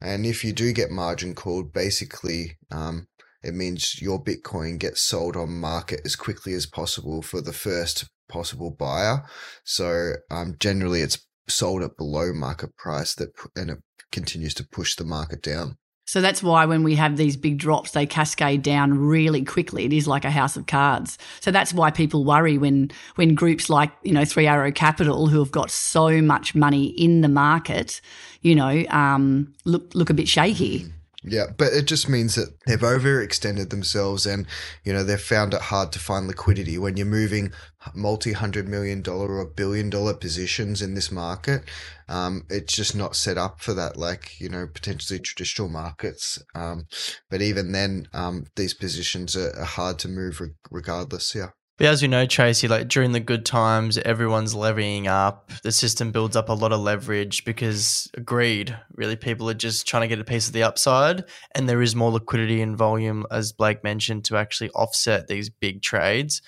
And 0.00 0.26
if 0.26 0.44
you 0.44 0.52
do 0.52 0.72
get 0.72 0.90
margin 0.90 1.34
called, 1.34 1.72
basically, 1.72 2.58
um, 2.70 3.06
it 3.42 3.54
means 3.54 4.00
your 4.00 4.22
Bitcoin 4.22 4.78
gets 4.78 5.00
sold 5.00 5.36
on 5.36 5.60
market 5.60 6.00
as 6.04 6.16
quickly 6.16 6.54
as 6.54 6.66
possible 6.66 7.22
for 7.22 7.40
the 7.40 7.52
first 7.52 8.10
possible 8.28 8.70
buyer. 8.70 9.24
So 9.64 10.14
um, 10.30 10.56
generally, 10.58 11.02
it's 11.02 11.24
sold 11.48 11.82
at 11.82 11.96
below 11.96 12.32
market 12.32 12.76
price 12.76 13.14
that 13.16 13.30
and 13.56 13.70
it 13.70 13.78
continues 14.10 14.54
to 14.54 14.68
push 14.68 14.96
the 14.96 15.04
market 15.04 15.42
down. 15.42 15.78
So 16.12 16.20
that's 16.20 16.42
why 16.42 16.66
when 16.66 16.82
we 16.82 16.94
have 16.96 17.16
these 17.16 17.38
big 17.38 17.56
drops, 17.56 17.92
they 17.92 18.04
cascade 18.04 18.60
down 18.60 18.98
really 18.98 19.42
quickly. 19.46 19.86
It 19.86 19.94
is 19.94 20.06
like 20.06 20.26
a 20.26 20.30
house 20.30 20.58
of 20.58 20.66
cards. 20.66 21.16
So 21.40 21.50
that's 21.50 21.72
why 21.72 21.90
people 21.90 22.22
worry 22.22 22.58
when 22.58 22.90
when 23.14 23.34
groups 23.34 23.70
like 23.70 23.90
you 24.02 24.12
know 24.12 24.26
Three 24.26 24.46
Arrow 24.46 24.72
Capital, 24.72 25.28
who 25.28 25.38
have 25.38 25.50
got 25.50 25.70
so 25.70 26.20
much 26.20 26.54
money 26.54 26.88
in 26.88 27.22
the 27.22 27.30
market, 27.30 28.02
you 28.42 28.54
know, 28.54 28.84
um, 28.90 29.54
look 29.64 29.90
look 29.94 30.10
a 30.10 30.12
bit 30.12 30.28
shaky. 30.28 30.84
Yeah, 31.24 31.46
but 31.56 31.72
it 31.72 31.86
just 31.86 32.08
means 32.08 32.34
that 32.34 32.48
they've 32.66 32.80
overextended 32.80 33.70
themselves 33.70 34.26
and, 34.26 34.44
you 34.82 34.92
know, 34.92 35.04
they've 35.04 35.20
found 35.20 35.54
it 35.54 35.60
hard 35.60 35.92
to 35.92 36.00
find 36.00 36.26
liquidity. 36.26 36.78
When 36.78 36.96
you're 36.96 37.06
moving 37.06 37.52
multi 37.94 38.32
hundred 38.32 38.68
million 38.68 39.02
dollar 39.02 39.38
or 39.38 39.46
billion 39.46 39.88
dollar 39.88 40.14
positions 40.14 40.82
in 40.82 40.94
this 40.94 41.12
market, 41.12 41.62
um, 42.08 42.44
it's 42.50 42.74
just 42.74 42.96
not 42.96 43.14
set 43.14 43.38
up 43.38 43.60
for 43.60 43.72
that, 43.74 43.96
like, 43.96 44.40
you 44.40 44.48
know, 44.48 44.66
potentially 44.66 45.20
traditional 45.20 45.68
markets. 45.68 46.42
Um, 46.56 46.86
but 47.30 47.40
even 47.40 47.70
then, 47.70 48.08
um, 48.12 48.46
these 48.56 48.74
positions 48.74 49.36
are, 49.36 49.56
are 49.56 49.64
hard 49.64 50.00
to 50.00 50.08
move 50.08 50.40
re- 50.40 50.54
regardless. 50.72 51.36
Yeah. 51.36 51.50
But 51.82 51.88
as 51.88 52.00
you 52.00 52.06
know, 52.06 52.26
Tracy, 52.26 52.68
like 52.68 52.86
during 52.86 53.10
the 53.10 53.18
good 53.18 53.44
times, 53.44 53.98
everyone's 53.98 54.54
levying 54.54 55.08
up. 55.08 55.50
The 55.64 55.72
system 55.72 56.12
builds 56.12 56.36
up 56.36 56.48
a 56.48 56.52
lot 56.52 56.70
of 56.70 56.78
leverage 56.78 57.44
because 57.44 58.08
greed. 58.24 58.78
Really, 58.94 59.16
people 59.16 59.50
are 59.50 59.54
just 59.54 59.84
trying 59.84 60.02
to 60.02 60.06
get 60.06 60.20
a 60.20 60.24
piece 60.24 60.46
of 60.46 60.52
the 60.52 60.62
upside, 60.62 61.24
and 61.56 61.68
there 61.68 61.82
is 61.82 61.96
more 61.96 62.12
liquidity 62.12 62.62
and 62.62 62.76
volume, 62.76 63.26
as 63.32 63.50
Blake 63.50 63.82
mentioned, 63.82 64.24
to 64.26 64.36
actually 64.36 64.70
offset 64.70 65.26
these 65.26 65.50
big 65.50 65.82
trades. 65.82 66.40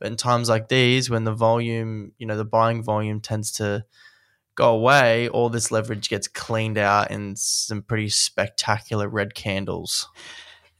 But 0.00 0.08
in 0.08 0.16
times 0.16 0.48
like 0.48 0.66
these, 0.66 1.08
when 1.08 1.22
the 1.22 1.34
volume, 1.34 2.10
you 2.18 2.26
know, 2.26 2.36
the 2.36 2.44
buying 2.44 2.82
volume 2.82 3.20
tends 3.20 3.52
to 3.58 3.84
go 4.56 4.74
away, 4.74 5.28
all 5.28 5.50
this 5.50 5.70
leverage 5.70 6.08
gets 6.08 6.26
cleaned 6.26 6.78
out 6.78 7.12
in 7.12 7.36
some 7.36 7.82
pretty 7.82 8.08
spectacular 8.08 9.08
red 9.08 9.36
candles. 9.36 10.08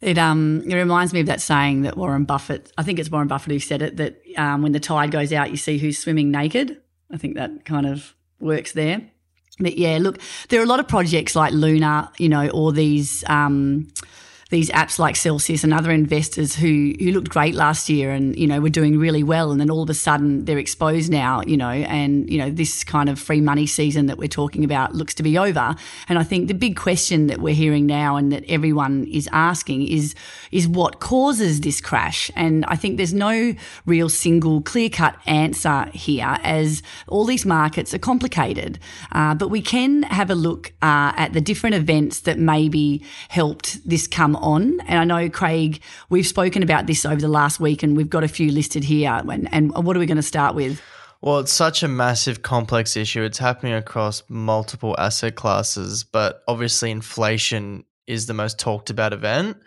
It 0.00 0.16
um 0.16 0.62
it 0.66 0.74
reminds 0.74 1.12
me 1.12 1.20
of 1.20 1.26
that 1.26 1.40
saying 1.40 1.82
that 1.82 1.96
Warren 1.96 2.24
Buffett, 2.24 2.72
I 2.78 2.82
think 2.82 2.98
it's 2.98 3.10
Warren 3.10 3.28
Buffett 3.28 3.52
who 3.52 3.58
said 3.58 3.82
it, 3.82 3.96
that 3.98 4.20
um, 4.36 4.62
when 4.62 4.72
the 4.72 4.80
tide 4.80 5.10
goes 5.10 5.32
out, 5.32 5.50
you 5.50 5.56
see 5.56 5.78
who's 5.78 5.98
swimming 5.98 6.30
naked. 6.30 6.80
I 7.12 7.16
think 7.16 7.34
that 7.36 7.64
kind 7.64 7.86
of 7.86 8.14
works 8.38 8.72
there. 8.72 9.02
But 9.58 9.76
yeah, 9.76 9.98
look, 10.00 10.18
there 10.48 10.60
are 10.60 10.64
a 10.64 10.66
lot 10.66 10.80
of 10.80 10.88
projects 10.88 11.36
like 11.36 11.52
Luna, 11.52 12.10
you 12.18 12.30
know, 12.30 12.48
or 12.48 12.72
these 12.72 13.22
um, 13.28 13.88
these 14.50 14.68
apps 14.70 14.98
like 14.98 15.16
Celsius 15.16 15.64
and 15.64 15.72
other 15.72 15.90
investors 15.90 16.54
who 16.54 16.92
who 16.98 17.12
looked 17.12 17.30
great 17.30 17.54
last 17.54 17.88
year 17.88 18.10
and 18.10 18.36
you 18.36 18.46
know 18.46 18.60
were 18.60 18.68
doing 18.68 18.98
really 18.98 19.22
well, 19.22 19.50
and 19.50 19.60
then 19.60 19.70
all 19.70 19.82
of 19.82 19.90
a 19.90 19.94
sudden 19.94 20.44
they're 20.44 20.58
exposed 20.58 21.10
now, 21.10 21.42
you 21.46 21.56
know, 21.56 21.70
and 21.70 22.28
you 22.28 22.38
know 22.38 22.50
this 22.50 22.84
kind 22.84 23.08
of 23.08 23.18
free 23.18 23.40
money 23.40 23.66
season 23.66 24.06
that 24.06 24.18
we're 24.18 24.28
talking 24.28 24.64
about 24.64 24.94
looks 24.94 25.14
to 25.14 25.22
be 25.22 25.38
over. 25.38 25.74
And 26.08 26.18
I 26.18 26.24
think 26.24 26.48
the 26.48 26.54
big 26.54 26.76
question 26.76 27.28
that 27.28 27.38
we're 27.38 27.54
hearing 27.54 27.86
now 27.86 28.16
and 28.16 28.32
that 28.32 28.44
everyone 28.48 29.06
is 29.06 29.28
asking 29.32 29.86
is 29.86 30.14
is 30.50 30.66
what 30.66 30.98
causes 31.00 31.60
this 31.60 31.80
crash? 31.80 32.30
And 32.34 32.64
I 32.66 32.74
think 32.74 32.96
there's 32.96 33.14
no 33.14 33.54
real 33.86 34.08
single 34.08 34.62
clear 34.62 34.90
cut 34.90 35.16
answer 35.26 35.88
here, 35.94 36.38
as 36.42 36.82
all 37.06 37.24
these 37.24 37.46
markets 37.46 37.94
are 37.94 37.98
complicated. 37.98 38.80
Uh, 39.12 39.34
but 39.34 39.48
we 39.48 39.62
can 39.62 40.02
have 40.04 40.28
a 40.28 40.34
look 40.34 40.72
uh, 40.82 41.12
at 41.16 41.34
the 41.34 41.40
different 41.40 41.76
events 41.76 42.20
that 42.20 42.38
maybe 42.38 43.02
helped 43.28 43.88
this 43.88 44.08
come 44.08 44.36
on. 44.40 44.80
And 44.80 44.98
I 44.98 45.04
know, 45.04 45.30
Craig, 45.30 45.80
we've 46.08 46.26
spoken 46.26 46.62
about 46.62 46.86
this 46.86 47.04
over 47.04 47.20
the 47.20 47.28
last 47.28 47.60
week 47.60 47.82
and 47.82 47.96
we've 47.96 48.10
got 48.10 48.24
a 48.24 48.28
few 48.28 48.50
listed 48.50 48.84
here. 48.84 49.20
And, 49.28 49.52
and 49.52 49.72
what 49.72 49.96
are 49.96 50.00
we 50.00 50.06
going 50.06 50.16
to 50.16 50.22
start 50.22 50.54
with? 50.54 50.80
Well, 51.22 51.40
it's 51.40 51.52
such 51.52 51.82
a 51.82 51.88
massive, 51.88 52.42
complex 52.42 52.96
issue. 52.96 53.22
It's 53.22 53.38
happening 53.38 53.74
across 53.74 54.22
multiple 54.28 54.96
asset 54.98 55.34
classes, 55.34 56.02
but 56.02 56.42
obviously, 56.48 56.90
inflation 56.90 57.84
is 58.06 58.26
the 58.26 58.32
most 58.32 58.58
talked 58.58 58.88
about 58.88 59.12
event. 59.12 59.58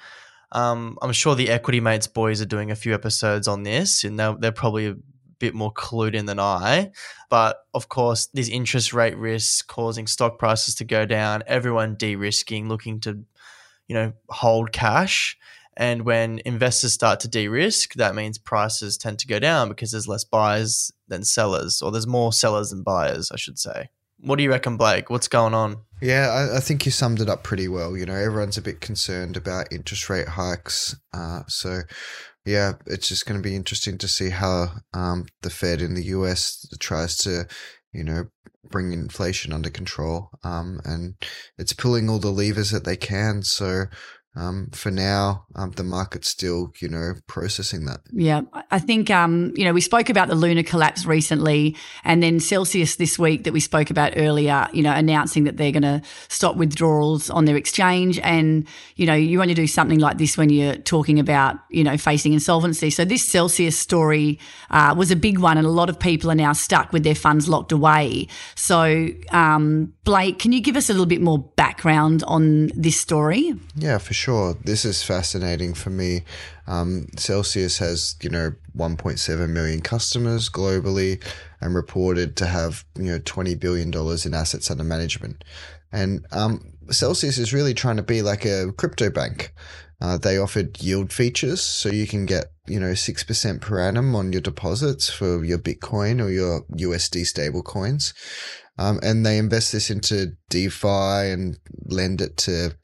Um, 0.51 0.97
I'm 1.01 1.11
sure 1.11 1.35
the 1.35 1.49
Equity 1.49 1.79
Mates 1.79 2.07
boys 2.07 2.41
are 2.41 2.45
doing 2.45 2.71
a 2.71 2.75
few 2.75 2.95
episodes 2.95 3.47
on 3.47 3.61
this, 3.61 4.03
and 4.03 4.19
they're, 4.19 4.33
they're 4.33 4.51
probably 4.51 4.87
a 4.87 4.95
bit 5.37 5.53
more 5.53 5.73
clued 5.73 6.15
in 6.15 6.25
than 6.25 6.39
I. 6.39 6.91
But 7.29 7.57
of 7.73 7.87
course, 7.87 8.29
these 8.33 8.49
interest 8.49 8.93
rate 8.93 9.17
risks 9.17 9.61
causing 9.61 10.07
stock 10.07 10.39
prices 10.39 10.75
to 10.75 10.85
go 10.85 11.05
down, 11.05 11.43
everyone 11.45 11.95
de 11.95 12.15
risking, 12.15 12.67
looking 12.67 12.99
to 13.01 13.25
you 13.87 13.95
know, 13.95 14.13
hold 14.29 14.71
cash. 14.71 15.37
And 15.75 16.03
when 16.03 16.39
investors 16.45 16.93
start 16.93 17.19
to 17.21 17.27
de 17.27 17.47
risk, 17.47 17.95
that 17.95 18.15
means 18.15 18.37
prices 18.37 18.97
tend 18.97 19.19
to 19.19 19.27
go 19.27 19.39
down 19.39 19.69
because 19.69 19.91
there's 19.91 20.07
less 20.07 20.23
buyers 20.23 20.91
than 21.07 21.23
sellers, 21.23 21.81
or 21.81 21.91
there's 21.91 22.07
more 22.07 22.31
sellers 22.31 22.69
than 22.69 22.83
buyers, 22.83 23.31
I 23.31 23.37
should 23.37 23.57
say. 23.57 23.89
What 24.19 24.37
do 24.37 24.43
you 24.43 24.51
reckon, 24.51 24.77
Blake? 24.77 25.09
What's 25.09 25.27
going 25.27 25.53
on? 25.53 25.77
Yeah, 26.01 26.29
I, 26.29 26.57
I 26.57 26.59
think 26.59 26.85
you 26.85 26.91
summed 26.91 27.21
it 27.21 27.29
up 27.29 27.43
pretty 27.43 27.67
well. 27.67 27.97
You 27.97 28.05
know, 28.05 28.15
everyone's 28.15 28.57
a 28.57 28.61
bit 28.61 28.81
concerned 28.81 29.35
about 29.35 29.73
interest 29.73 30.09
rate 30.09 30.29
hikes. 30.29 30.95
Uh, 31.13 31.41
so, 31.47 31.81
yeah, 32.45 32.73
it's 32.85 33.09
just 33.09 33.25
going 33.25 33.41
to 33.41 33.47
be 33.47 33.55
interesting 33.55 33.97
to 33.97 34.07
see 34.07 34.29
how 34.29 34.67
um, 34.93 35.25
the 35.41 35.49
Fed 35.49 35.81
in 35.81 35.95
the 35.95 36.05
US 36.05 36.67
tries 36.79 37.17
to, 37.17 37.47
you 37.91 38.03
know, 38.03 38.25
bring 38.69 38.93
inflation 38.93 39.53
under 39.53 39.69
control. 39.69 40.29
Um, 40.43 40.79
and 40.85 41.15
it's 41.57 41.73
pulling 41.73 42.09
all 42.09 42.19
the 42.19 42.31
levers 42.31 42.71
that 42.71 42.85
they 42.85 42.97
can. 42.97 43.43
So 43.43 43.85
um, 44.35 44.69
for 44.71 44.89
now, 44.89 45.45
um, 45.55 45.71
the 45.71 45.83
market's 45.83 46.27
still, 46.27 46.73
you 46.79 46.89
know, 46.89 47.13
processing 47.27 47.85
that. 47.85 47.99
Yeah, 48.11 48.41
I 48.71 48.79
think, 48.79 49.11
um, 49.11 49.53
you 49.55 49.63
know, 49.63 49.73
we 49.73 49.81
spoke 49.81 50.09
about 50.09 50.27
the 50.27 50.33
Luna 50.33 50.63
collapse 50.63 51.05
recently, 51.05 51.75
and 52.03 52.23
then 52.23 52.39
Celsius 52.39 52.95
this 52.95 53.19
week 53.19 53.43
that 53.43 53.53
we 53.53 53.59
spoke 53.59 53.91
about 53.91 54.13
earlier, 54.15 54.67
you 54.73 54.81
know, 54.81 54.91
announcing 54.91 55.43
that 55.43 55.57
they're 55.57 55.71
going 55.71 55.83
to 55.83 56.01
stop 56.29 56.55
withdrawals 56.55 57.29
on 57.29 57.45
their 57.45 57.55
exchange. 57.55 58.19
And, 58.23 58.67
you 58.95 59.05
know, 59.05 59.13
you 59.13 59.39
only 59.39 59.53
do 59.53 59.67
something 59.67 59.99
like 59.99 60.17
this 60.17 60.35
when 60.35 60.49
you're 60.49 60.77
talking 60.77 61.19
about, 61.19 61.57
you 61.69 61.83
know, 61.83 61.97
facing 61.97 62.33
insolvency. 62.33 62.89
So 62.89 63.05
this 63.05 63.23
Celsius 63.23 63.77
story 63.77 64.39
uh, 64.71 64.95
was 64.97 65.11
a 65.11 65.15
big 65.15 65.37
one, 65.37 65.59
and 65.59 65.67
a 65.67 65.71
lot 65.71 65.89
of 65.89 65.99
people 65.99 66.31
are 66.31 66.35
now 66.35 66.53
stuck 66.53 66.91
with 66.91 67.03
their 67.03 67.13
funds 67.13 67.47
locked 67.47 67.71
away. 67.71 68.27
So, 68.55 69.09
um, 69.29 69.93
Blake, 70.05 70.39
can 70.39 70.51
you 70.53 70.59
give 70.59 70.75
us 70.75 70.89
a 70.89 70.93
little 70.93 71.05
bit 71.05 71.21
more 71.21 71.37
background 71.37 72.23
on 72.23 72.71
this 72.75 72.99
story? 72.99 73.53
Yeah, 73.75 73.99
for 73.99 74.15
sure 74.15 74.22
sure. 74.23 74.53
This 74.63 74.85
is 74.85 75.03
fascinating 75.03 75.73
for 75.73 75.89
me. 75.89 76.23
Um, 76.65 77.07
Celsius 77.17 77.77
has, 77.79 78.15
you 78.21 78.29
know, 78.29 78.53
1.7 78.77 79.49
million 79.49 79.81
customers 79.81 80.49
globally 80.49 81.21
and 81.59 81.75
reported 81.75 82.37
to 82.37 82.45
have, 82.45 82.85
you 82.97 83.11
know, 83.11 83.19
$20 83.19 83.59
billion 83.59 83.89
in 83.89 84.33
assets 84.33 84.71
under 84.71 84.85
management. 84.85 85.43
And 85.91 86.25
um, 86.31 86.71
Celsius 86.89 87.37
is 87.37 87.53
really 87.53 87.73
trying 87.73 87.97
to 87.97 88.03
be 88.03 88.21
like 88.21 88.45
a 88.45 88.71
crypto 88.77 89.09
bank. 89.09 89.53
Uh, 89.99 90.17
they 90.17 90.37
offered 90.37 90.81
yield 90.81 91.11
features 91.11 91.61
so 91.61 91.89
you 91.89 92.07
can 92.07 92.25
get, 92.25 92.45
you 92.65 92.79
know, 92.79 92.91
6% 92.91 93.61
per 93.61 93.79
annum 93.79 94.15
on 94.15 94.31
your 94.31 94.41
deposits 94.41 95.09
for 95.09 95.43
your 95.43 95.59
Bitcoin 95.59 96.23
or 96.23 96.29
your 96.29 96.61
USD 96.77 97.25
stable 97.25 97.61
coins. 97.61 98.13
Um, 98.77 98.99
and 99.03 99.25
they 99.25 99.37
invest 99.37 99.71
this 99.71 99.89
into 99.89 100.33
DeFi 100.49 100.87
and 101.31 101.59
lend 101.85 102.21
it 102.21 102.37
to, 102.37 102.75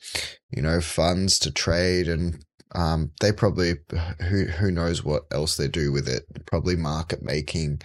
you 0.52 0.62
know, 0.62 0.82
funds 0.82 1.40
to 1.40 1.52
trade 1.52 2.08
and 2.08 2.44
um, 2.76 3.12
they 3.20 3.32
probably 3.32 3.76
who 4.30 4.46
who 4.46 4.70
knows 4.70 5.04
what 5.04 5.24
else 5.32 5.58
they 5.58 5.68
do 5.68 5.92
with 5.92 6.08
it. 6.08 6.24
Probably 6.46 6.76
market 6.76 7.24
making. 7.24 7.82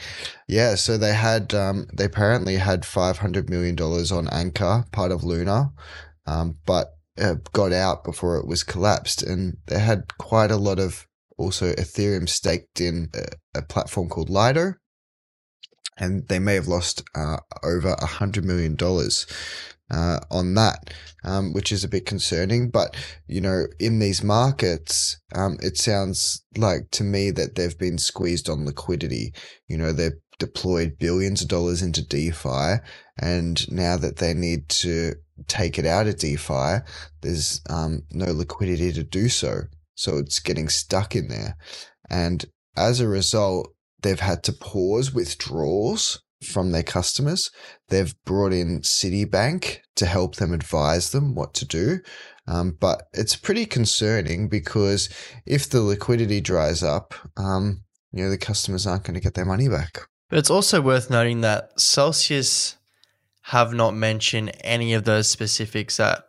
Yeah, 0.47 0.75
so 0.75 0.99
they 0.99 1.15
had 1.15 1.55
um, 1.55 1.87
they 1.93 2.05
apparently 2.05 2.57
had 2.57 2.85
five 2.85 3.19
hundred 3.19 3.49
million 3.49 3.77
dollars 3.77 4.13
on 4.13 4.29
Anchor, 4.29 4.85
part 4.93 5.11
of 5.11 5.25
Luna, 5.25 5.73
um, 6.27 6.59
but 6.67 6.97
uh, 7.19 7.37
got 7.53 7.73
out 7.73 8.05
before 8.05 8.37
it 8.37 8.47
was 8.47 8.63
collapsed, 8.63 9.23
and 9.23 9.57
they 9.67 9.79
had 9.79 10.19
quite 10.19 10.51
a 10.51 10.57
lot 10.57 10.79
of 10.79 11.07
also 11.39 11.73
Ethereum 11.73 12.29
staked 12.29 12.81
in 12.81 13.09
a, 13.15 13.59
a 13.59 13.63
platform 13.63 14.09
called 14.09 14.29
Lido, 14.29 14.75
and 15.97 16.27
they 16.29 16.39
may 16.39 16.55
have 16.55 16.69
lost 16.69 17.03
uh, 17.15 17.39
over 17.63 17.97
a 17.99 18.07
hundred 18.07 18.45
million 18.45 18.75
dollars 18.75 19.27
uh, 19.91 20.21
on 20.31 20.55
that, 20.55 20.93
um, 21.25 21.53
which 21.53 21.71
is 21.71 21.85
a 21.85 21.89
bit 21.89 22.07
concerning. 22.07 22.71
But 22.71 22.97
you 23.27 23.41
know, 23.41 23.67
in 23.79 23.99
these 23.99 24.23
markets, 24.23 25.19
um, 25.35 25.59
it 25.61 25.77
sounds 25.77 26.45
like 26.57 26.91
to 26.93 27.05
me 27.05 27.31
that 27.33 27.55
they've 27.55 27.79
been 27.79 27.99
squeezed 27.99 28.49
on 28.49 28.65
liquidity. 28.65 29.33
You 29.69 29.79
know, 29.79 29.93
they've 29.93 30.13
deployed 30.39 30.99
billions 30.99 31.43
of 31.43 31.49
dollars 31.49 31.83
into 31.83 32.07
DeFi, 32.07 32.77
and 33.19 33.71
now 33.71 33.97
that 33.97 34.17
they 34.17 34.35
need 34.35 34.69
to 34.69 35.15
take 35.49 35.79
it 35.79 35.87
out 35.87 36.07
of 36.07 36.19
DeFi, 36.19 36.79
there's 37.23 37.61
um, 37.69 38.03
no 38.13 38.33
liquidity 38.33 38.93
to 38.93 39.05
do 39.05 39.29
so. 39.29 39.63
So 39.97 40.19
it's 40.19 40.41
getting 40.41 40.69
stuck 40.69 41.15
in 41.15 41.29
there, 41.29 41.57
and 42.11 42.45
as 42.77 43.01
a 43.01 43.07
result, 43.07 43.73
they've 44.05 44.21
had 44.21 44.45
to 44.45 44.53
pause 44.53 45.13
withdrawals 45.13 46.23
from 46.45 46.71
their 46.71 46.83
customers. 46.83 47.51
They've 47.89 48.15
brought 48.25 48.53
in 48.53 48.83
Citibank 48.83 49.79
to 49.97 50.07
help 50.07 50.37
them 50.37 50.53
advise 50.53 51.11
them 51.11 51.35
what 51.35 51.55
to 51.55 51.65
do. 51.65 52.01
Um, 52.47 52.77
but 52.79 53.05
it's 53.15 53.35
pretty 53.35 53.65
concerning 53.65 54.49
because 54.49 55.09
if 55.47 55.69
the 55.69 55.81
liquidity 55.81 56.41
dries 56.41 56.83
up, 56.83 57.15
um, 57.37 57.83
you 58.13 58.23
know, 58.23 58.31
the 58.31 58.39
customers 58.39 58.87
aren't 58.87 59.05
going 59.05 59.15
to 59.15 59.21
get 59.21 59.35
their 59.35 59.47
money 59.47 59.69
back. 59.69 60.03
But 60.29 60.39
it's 60.39 60.51
also 60.51 60.81
worth 60.81 61.11
noting 61.11 61.41
that 61.41 61.81
Celsius 61.81 62.77
have 63.43 63.73
not 63.73 63.95
mentioned 63.95 64.53
any 64.63 64.95
of 64.95 65.05
those 65.05 65.29
specifics 65.29 65.97
that 65.97 66.25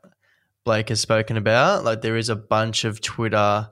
Blake 0.64 0.90
has 0.90 1.00
spoken 1.02 1.38
about. 1.38 1.84
Like 1.84 2.02
there 2.02 2.18
is 2.18 2.30
a 2.30 2.36
bunch 2.36 2.86
of 2.86 3.02
Twitter 3.02 3.70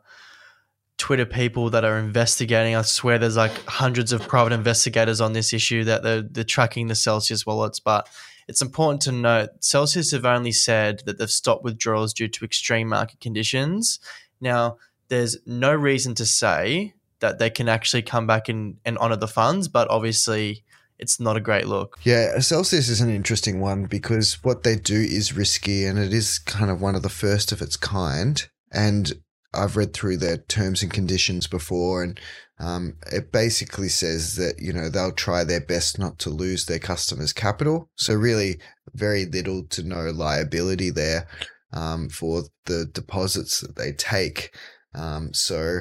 Twitter 1.03 1.25
people 1.25 1.69
that 1.69 1.83
are 1.83 1.97
investigating. 1.99 2.77
I 2.77 2.81
swear 2.81 3.19
there's 3.19 3.35
like 3.35 3.51
hundreds 3.65 4.13
of 4.13 4.25
private 4.25 4.53
investigators 4.53 5.19
on 5.19 5.33
this 5.33 5.51
issue 5.51 5.83
that 5.83 6.01
they're, 6.01 6.21
they're 6.21 6.45
tracking 6.45 6.87
the 6.87 6.95
Celsius 6.95 7.45
wallets. 7.45 7.77
But 7.77 8.07
it's 8.47 8.61
important 8.61 9.01
to 9.01 9.11
note 9.11 9.49
Celsius 9.59 10.11
have 10.11 10.23
only 10.23 10.53
said 10.53 11.01
that 11.05 11.17
they've 11.17 11.29
stopped 11.29 11.65
withdrawals 11.65 12.13
due 12.13 12.29
to 12.29 12.45
extreme 12.45 12.87
market 12.87 13.19
conditions. 13.19 13.99
Now, 14.39 14.77
there's 15.09 15.37
no 15.45 15.73
reason 15.73 16.15
to 16.15 16.25
say 16.25 16.93
that 17.19 17.37
they 17.37 17.49
can 17.49 17.67
actually 17.67 18.03
come 18.03 18.25
back 18.25 18.47
and, 18.47 18.77
and 18.85 18.97
honor 18.97 19.17
the 19.17 19.27
funds, 19.27 19.67
but 19.67 19.89
obviously 19.89 20.63
it's 20.99 21.19
not 21.19 21.35
a 21.35 21.41
great 21.41 21.67
look. 21.67 21.99
Yeah, 22.03 22.39
Celsius 22.39 22.87
is 22.87 23.01
an 23.01 23.13
interesting 23.13 23.59
one 23.59 23.87
because 23.87 24.41
what 24.41 24.63
they 24.63 24.77
do 24.77 24.95
is 25.01 25.35
risky 25.35 25.83
and 25.83 25.99
it 25.99 26.13
is 26.13 26.39
kind 26.39 26.71
of 26.71 26.81
one 26.81 26.95
of 26.95 27.03
the 27.03 27.09
first 27.09 27.51
of 27.51 27.61
its 27.61 27.75
kind. 27.75 28.47
And 28.71 29.21
I've 29.53 29.77
read 29.77 29.93
through 29.93 30.17
their 30.17 30.37
terms 30.37 30.83
and 30.83 30.91
conditions 30.91 31.47
before, 31.47 32.03
and 32.03 32.19
um, 32.59 32.95
it 33.11 33.31
basically 33.31 33.89
says 33.89 34.35
that 34.35 34.55
you 34.59 34.73
know 34.73 34.89
they'll 34.89 35.11
try 35.11 35.43
their 35.43 35.61
best 35.61 35.99
not 35.99 36.19
to 36.19 36.29
lose 36.29 36.65
their 36.65 36.79
customers' 36.79 37.33
capital. 37.33 37.89
So 37.95 38.13
really, 38.13 38.59
very 38.93 39.25
little 39.25 39.63
to 39.69 39.83
no 39.83 40.09
liability 40.11 40.89
there 40.89 41.27
um, 41.73 42.09
for 42.09 42.43
the 42.65 42.85
deposits 42.85 43.61
that 43.61 43.75
they 43.75 43.91
take. 43.91 44.55
Um, 44.95 45.33
so 45.33 45.79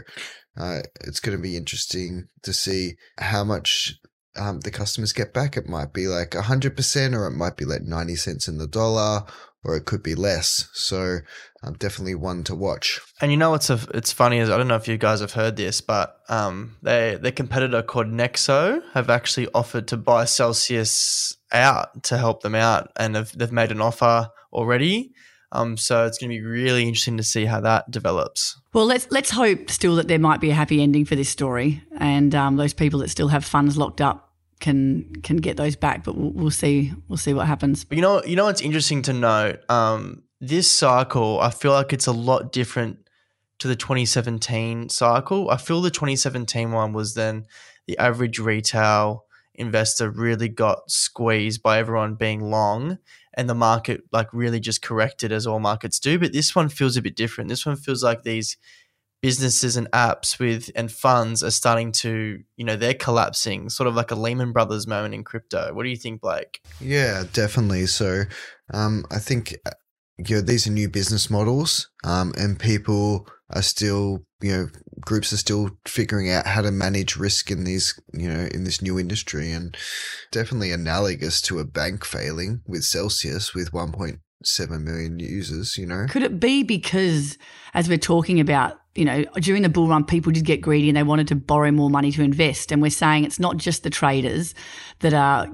uh, 0.56 0.80
it's 1.02 1.20
going 1.20 1.36
to 1.36 1.42
be 1.42 1.56
interesting 1.56 2.28
to 2.42 2.52
see 2.52 2.92
how 3.18 3.44
much 3.44 3.94
um, 4.36 4.60
the 4.60 4.70
customers 4.70 5.12
get 5.12 5.32
back. 5.32 5.56
It 5.56 5.68
might 5.68 5.92
be 5.92 6.06
like 6.06 6.30
100%, 6.30 7.14
or 7.14 7.26
it 7.26 7.32
might 7.32 7.56
be 7.56 7.64
like 7.64 7.82
90 7.82 8.16
cents 8.16 8.48
in 8.48 8.58
the 8.58 8.66
dollar, 8.66 9.24
or 9.64 9.76
it 9.76 9.84
could 9.84 10.02
be 10.02 10.14
less. 10.14 10.68
So 10.72 11.18
um, 11.62 11.74
definitely 11.74 12.14
one 12.14 12.42
to 12.44 12.54
watch. 12.54 13.00
And 13.20 13.30
you 13.30 13.36
know 13.36 13.50
what's 13.50 13.70
a, 13.70 13.78
it's 13.94 14.12
funny 14.12 14.38
is 14.38 14.50
I 14.50 14.56
don't 14.56 14.68
know 14.68 14.76
if 14.76 14.88
you 14.88 14.98
guys 14.98 15.20
have 15.20 15.32
heard 15.32 15.56
this, 15.56 15.80
but 15.80 16.16
um, 16.28 16.76
they 16.82 17.18
their 17.20 17.32
competitor 17.32 17.82
called 17.82 18.08
Nexo 18.08 18.82
have 18.94 19.10
actually 19.10 19.48
offered 19.54 19.88
to 19.88 19.96
buy 19.96 20.24
Celsius 20.24 21.36
out 21.52 22.02
to 22.04 22.18
help 22.18 22.42
them 22.42 22.54
out, 22.54 22.90
and 22.96 23.14
they've, 23.14 23.32
they've 23.32 23.52
made 23.52 23.70
an 23.70 23.80
offer 23.80 24.30
already. 24.52 25.12
Um, 25.52 25.76
so 25.76 26.06
it's 26.06 26.18
going 26.18 26.30
to 26.30 26.36
be 26.36 26.40
really 26.40 26.82
interesting 26.82 27.18
to 27.18 27.22
see 27.22 27.44
how 27.44 27.60
that 27.60 27.90
develops. 27.90 28.58
Well, 28.72 28.86
let's 28.86 29.06
let's 29.10 29.30
hope 29.30 29.70
still 29.70 29.96
that 29.96 30.08
there 30.08 30.18
might 30.18 30.40
be 30.40 30.50
a 30.50 30.54
happy 30.54 30.82
ending 30.82 31.04
for 31.04 31.14
this 31.14 31.28
story, 31.28 31.82
and 31.98 32.34
um, 32.34 32.56
those 32.56 32.72
people 32.72 33.00
that 33.00 33.08
still 33.08 33.28
have 33.28 33.44
funds 33.44 33.76
locked 33.76 34.00
up 34.00 34.32
can 34.60 35.14
can 35.22 35.36
get 35.36 35.58
those 35.58 35.76
back. 35.76 36.04
But 36.04 36.16
we'll, 36.16 36.32
we'll 36.32 36.50
see 36.50 36.92
we'll 37.06 37.18
see 37.18 37.34
what 37.34 37.46
happens. 37.46 37.84
But 37.84 37.96
you 37.96 38.02
know 38.02 38.24
you 38.24 38.34
know 38.34 38.46
what's 38.46 38.62
interesting 38.62 39.02
to 39.02 39.12
note. 39.12 39.58
Um, 39.68 40.22
this 40.40 40.70
cycle, 40.70 41.38
I 41.38 41.50
feel 41.50 41.72
like 41.72 41.92
it's 41.92 42.06
a 42.06 42.12
lot 42.12 42.50
different 42.50 42.98
to 43.58 43.68
the 43.68 43.76
2017 43.76 44.88
cycle. 44.88 45.50
I 45.50 45.56
feel 45.58 45.82
the 45.82 45.90
2017 45.90 46.72
one 46.72 46.92
was 46.94 47.14
then 47.14 47.44
the 47.86 47.98
average 47.98 48.38
retail 48.38 49.26
investor 49.54 50.10
really 50.10 50.48
got 50.48 50.90
squeezed 50.90 51.62
by 51.62 51.78
everyone 51.78 52.14
being 52.14 52.40
long 52.40 52.98
and 53.34 53.48
the 53.48 53.54
market 53.54 54.02
like 54.12 54.32
really 54.32 54.60
just 54.60 54.82
corrected 54.82 55.32
as 55.32 55.46
all 55.46 55.60
markets 55.60 55.98
do. 55.98 56.18
But 56.18 56.32
this 56.32 56.54
one 56.54 56.68
feels 56.68 56.96
a 56.96 57.02
bit 57.02 57.16
different. 57.16 57.48
This 57.48 57.66
one 57.66 57.76
feels 57.76 58.02
like 58.02 58.22
these 58.22 58.56
businesses 59.22 59.76
and 59.76 59.90
apps 59.92 60.38
with 60.38 60.70
and 60.74 60.90
funds 60.90 61.42
are 61.42 61.50
starting 61.50 61.92
to, 61.92 62.40
you 62.56 62.64
know, 62.64 62.76
they're 62.76 62.92
collapsing, 62.92 63.70
sort 63.70 63.86
of 63.86 63.94
like 63.94 64.10
a 64.10 64.16
Lehman 64.16 64.52
Brothers 64.52 64.86
moment 64.86 65.14
in 65.14 65.22
crypto. 65.24 65.72
What 65.72 65.84
do 65.84 65.88
you 65.88 65.96
think, 65.96 66.20
Blake? 66.20 66.60
Yeah, 66.80 67.24
definitely. 67.32 67.86
So 67.86 68.24
um, 68.74 69.04
I 69.10 69.18
think 69.18 69.54
uh, 69.64 69.70
you 70.18 70.36
know 70.36 70.42
these 70.42 70.66
are 70.66 70.70
new 70.70 70.88
business 70.88 71.30
models, 71.30 71.90
um, 72.04 72.32
and 72.36 72.58
people 72.58 73.28
are 73.50 73.62
still 73.62 74.24
you 74.42 74.52
know 74.52 74.68
groups 75.00 75.32
are 75.32 75.38
still 75.38 75.70
figuring 75.86 76.30
out 76.30 76.46
how 76.46 76.60
to 76.60 76.70
manage 76.70 77.16
risk 77.16 77.50
in 77.50 77.64
these 77.64 77.98
you 78.12 78.28
know 78.28 78.48
in 78.52 78.64
this 78.64 78.82
new 78.82 78.98
industry 78.98 79.50
and 79.52 79.76
definitely 80.30 80.72
analogous 80.72 81.40
to 81.40 81.58
a 81.58 81.64
bank 81.64 82.04
failing 82.04 82.60
with 82.66 82.84
celsius 82.84 83.54
with 83.54 83.72
1.7 83.72 84.82
million 84.82 85.18
users 85.18 85.78
you 85.78 85.86
know? 85.86 86.06
Could 86.08 86.22
it 86.22 86.40
be 86.40 86.62
because 86.62 87.38
as 87.74 87.88
we're 87.88 87.98
talking 87.98 88.40
about 88.40 88.78
you 88.94 89.06
know 89.06 89.24
during 89.40 89.62
the 89.62 89.70
bull 89.70 89.88
run 89.88 90.04
people 90.04 90.32
did 90.32 90.44
get 90.44 90.60
greedy 90.60 90.88
and 90.88 90.96
they 90.96 91.02
wanted 91.02 91.28
to 91.28 91.34
borrow 91.34 91.70
more 91.70 91.90
money 91.90 92.12
to 92.12 92.22
invest? 92.22 92.70
And 92.70 92.82
we're 92.82 92.90
saying 92.90 93.24
it's 93.24 93.40
not 93.40 93.56
just 93.56 93.84
the 93.84 93.90
traders 93.90 94.54
that 95.00 95.14
are 95.14 95.48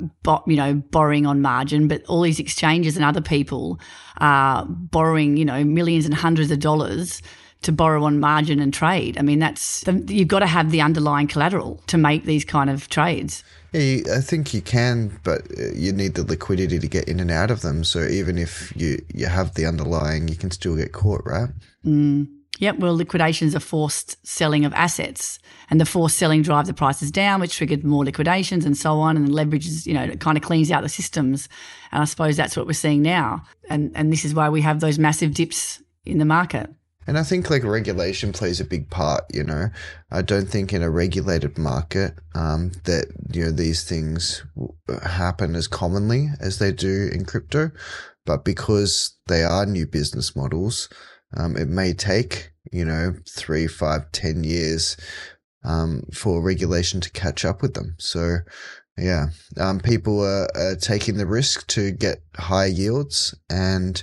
you 0.46 0.56
know 0.56 0.74
borrowing 0.90 1.26
on 1.26 1.40
margin 1.40 1.88
but 1.88 2.04
all 2.06 2.22
these 2.22 2.40
exchanges 2.40 2.96
and 2.96 3.04
other 3.04 3.20
people 3.20 3.78
are 4.18 4.66
borrowing 4.66 5.36
you 5.36 5.44
know 5.44 5.62
millions 5.62 6.04
and 6.04 6.14
hundreds 6.14 6.50
of 6.50 6.58
dollars 6.58 7.22
to 7.62 7.72
borrow 7.72 8.04
on 8.04 8.20
margin 8.20 8.60
and 8.60 8.72
trade. 8.72 9.18
I 9.18 9.22
mean, 9.22 9.38
that's 9.38 9.84
you've 9.86 10.28
got 10.28 10.40
to 10.40 10.46
have 10.46 10.70
the 10.70 10.80
underlying 10.80 11.26
collateral 11.26 11.82
to 11.88 11.98
make 11.98 12.24
these 12.24 12.44
kind 12.44 12.70
of 12.70 12.88
trades. 12.88 13.42
Yeah, 13.72 14.16
I 14.16 14.20
think 14.20 14.54
you 14.54 14.62
can, 14.62 15.18
but 15.24 15.42
uh, 15.58 15.72
you 15.74 15.92
need 15.92 16.14
the 16.14 16.24
liquidity 16.24 16.78
to 16.78 16.88
get 16.88 17.06
in 17.06 17.20
and 17.20 17.30
out 17.30 17.50
of 17.50 17.60
them. 17.60 17.84
So 17.84 18.06
even 18.06 18.38
if 18.38 18.72
you 18.76 18.98
you 19.12 19.26
have 19.26 19.54
the 19.54 19.66
underlying, 19.66 20.28
you 20.28 20.36
can 20.36 20.50
still 20.50 20.76
get 20.76 20.92
caught, 20.92 21.22
right? 21.24 21.50
Mm. 21.84 22.28
Yep. 22.60 22.78
Well, 22.78 22.96
liquidations 22.96 23.54
are 23.54 23.60
forced 23.60 24.16
selling 24.26 24.64
of 24.64 24.72
assets, 24.72 25.38
and 25.70 25.80
the 25.80 25.84
forced 25.84 26.16
selling 26.16 26.42
drives 26.42 26.68
the 26.68 26.74
prices 26.74 27.10
down, 27.10 27.40
which 27.40 27.56
triggered 27.56 27.84
more 27.84 28.04
liquidations 28.04 28.64
and 28.64 28.76
so 28.76 28.98
on. 29.00 29.16
And 29.16 29.28
leverages, 29.28 29.86
you 29.86 29.94
know, 29.94 30.02
it 30.02 30.20
kind 30.20 30.36
of 30.36 30.42
cleans 30.42 30.70
out 30.70 30.82
the 30.82 30.88
systems. 30.88 31.48
And 31.92 32.02
I 32.02 32.04
suppose 32.04 32.36
that's 32.36 32.56
what 32.56 32.66
we're 32.66 32.72
seeing 32.72 33.02
now. 33.02 33.44
And 33.68 33.92
and 33.94 34.12
this 34.12 34.24
is 34.24 34.34
why 34.34 34.48
we 34.48 34.62
have 34.62 34.80
those 34.80 34.98
massive 34.98 35.34
dips 35.34 35.82
in 36.06 36.18
the 36.18 36.24
market. 36.24 36.70
And 37.08 37.18
I 37.18 37.22
think 37.22 37.48
like 37.48 37.64
regulation 37.64 38.32
plays 38.32 38.60
a 38.60 38.66
big 38.66 38.90
part, 38.90 39.24
you 39.32 39.42
know. 39.42 39.70
I 40.10 40.20
don't 40.20 40.46
think 40.46 40.74
in 40.74 40.82
a 40.82 40.90
regulated 40.90 41.56
market 41.56 42.12
um, 42.34 42.72
that, 42.84 43.06
you 43.32 43.46
know, 43.46 43.50
these 43.50 43.82
things 43.82 44.44
happen 45.02 45.56
as 45.56 45.66
commonly 45.66 46.28
as 46.38 46.58
they 46.58 46.70
do 46.70 47.08
in 47.10 47.24
crypto. 47.24 47.70
But 48.26 48.44
because 48.44 49.16
they 49.26 49.42
are 49.42 49.64
new 49.64 49.86
business 49.86 50.36
models, 50.36 50.90
um, 51.34 51.56
it 51.56 51.68
may 51.68 51.94
take, 51.94 52.50
you 52.70 52.84
know, 52.84 53.14
three, 53.26 53.66
five, 53.68 54.12
ten 54.12 54.44
years 54.44 54.98
um, 55.64 56.02
for 56.12 56.42
regulation 56.42 57.00
to 57.00 57.10
catch 57.10 57.42
up 57.42 57.62
with 57.62 57.72
them. 57.72 57.94
So, 57.98 58.40
yeah, 58.98 59.28
um, 59.58 59.80
people 59.80 60.22
are, 60.22 60.46
are 60.54 60.76
taking 60.76 61.16
the 61.16 61.26
risk 61.26 61.66
to 61.68 61.90
get 61.90 62.18
high 62.36 62.66
yields 62.66 63.34
and, 63.48 64.02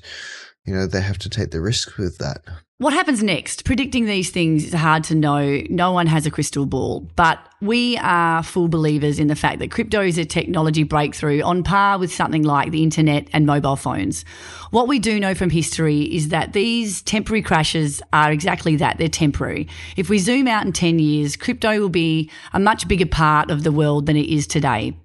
you 0.66 0.74
know, 0.74 0.88
they 0.88 1.02
have 1.02 1.20
to 1.20 1.30
take 1.30 1.52
the 1.52 1.62
risk 1.62 1.98
with 1.98 2.18
that. 2.18 2.42
What 2.78 2.94
happens 2.94 3.24
next? 3.24 3.64
Predicting 3.64 4.06
these 4.06 4.32
things 4.32 4.66
is 4.66 4.74
hard 4.74 5.06
to 5.06 5.16
know. 5.16 5.62
No 5.70 5.94
one 5.94 6.08
has 6.08 6.26
a 6.26 6.32
crystal 6.32 6.66
ball, 6.66 7.10
but 7.16 7.40
we 7.62 7.96
are 8.00 8.44
full 8.44 8.68
believers 8.68 9.18
in 9.18 9.28
the 9.28 9.36
fact 9.36 9.60
that 9.60 9.72
crypto 9.72 10.02
is 10.02 10.18
a 10.18 10.26
technology 10.26 10.84
breakthrough 10.84 11.42
on 11.42 11.64
par 11.64 11.98
with 11.98 12.14
something 12.14 12.44
like 12.44 12.72
the 12.72 12.84
internet 12.84 13.30
and 13.32 13.46
mobile 13.46 13.78
phones. 13.78 14.26
What 14.72 14.90
we 14.90 15.00
do 15.00 15.22
know 15.22 15.34
from 15.34 15.52
history 15.52 16.02
is 16.02 16.30
that 16.30 16.52
these 16.52 17.02
temporary 17.04 17.44
crashes 17.44 18.02
are 18.12 18.30
exactly 18.34 18.76
that. 18.76 18.98
They're 18.98 19.08
temporary. 19.08 19.70
If 19.96 20.10
we 20.10 20.18
zoom 20.18 20.46
out 20.46 20.66
in 20.66 20.74
10 20.74 21.00
years, 21.00 21.38
crypto 21.38 21.80
will 21.80 21.88
be 21.88 22.30
a 22.52 22.60
much 22.60 22.90
bigger 22.90 23.06
part 23.06 23.52
of 23.52 23.64
the 23.64 23.72
world 23.72 24.06
than 24.06 24.18
it 24.18 24.28
is 24.28 24.48
today. 24.48 24.98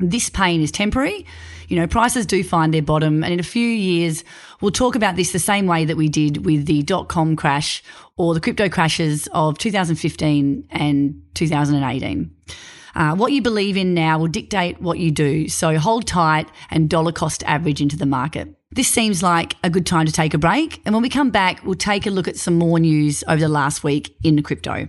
This 0.00 0.30
pain 0.30 0.62
is 0.62 0.72
temporary. 0.72 1.26
You 1.68 1.76
know, 1.76 1.86
prices 1.86 2.26
do 2.26 2.42
find 2.42 2.74
their 2.74 2.82
bottom. 2.82 3.22
And 3.22 3.32
in 3.32 3.38
a 3.38 3.44
few 3.44 3.68
years, 3.68 4.24
we'll 4.60 4.72
talk 4.72 4.96
about 4.96 5.16
this 5.16 5.32
the 5.32 5.38
same 5.38 5.66
way 5.66 5.84
that 5.84 5.96
we 5.96 6.08
did 6.08 6.44
with 6.44 6.66
the 6.66 6.82
dot 6.82 7.08
com 7.08 7.36
crash 7.36 7.82
or 8.16 8.34
the 8.34 8.40
crypto 8.40 8.68
crashes 8.68 9.28
of 9.32 9.58
2015 9.58 10.66
and 10.70 11.22
2018. 11.34 12.30
Uh, 12.94 13.14
what 13.14 13.32
you 13.32 13.40
believe 13.40 13.76
in 13.76 13.94
now 13.94 14.18
will 14.18 14.26
dictate 14.26 14.80
what 14.80 14.98
you 14.98 15.10
do. 15.10 15.48
So 15.48 15.78
hold 15.78 16.06
tight 16.06 16.48
and 16.70 16.90
dollar 16.90 17.12
cost 17.12 17.44
average 17.44 17.80
into 17.80 17.96
the 17.96 18.06
market. 18.06 18.54
This 18.72 18.88
seems 18.88 19.22
like 19.22 19.54
a 19.62 19.70
good 19.70 19.86
time 19.86 20.06
to 20.06 20.12
take 20.12 20.34
a 20.34 20.38
break. 20.38 20.80
And 20.84 20.94
when 20.94 21.02
we 21.02 21.08
come 21.08 21.30
back, 21.30 21.64
we'll 21.64 21.74
take 21.74 22.06
a 22.06 22.10
look 22.10 22.26
at 22.26 22.36
some 22.36 22.54
more 22.54 22.78
news 22.78 23.22
over 23.28 23.40
the 23.40 23.48
last 23.48 23.84
week 23.84 24.16
in 24.24 24.42
crypto. 24.42 24.88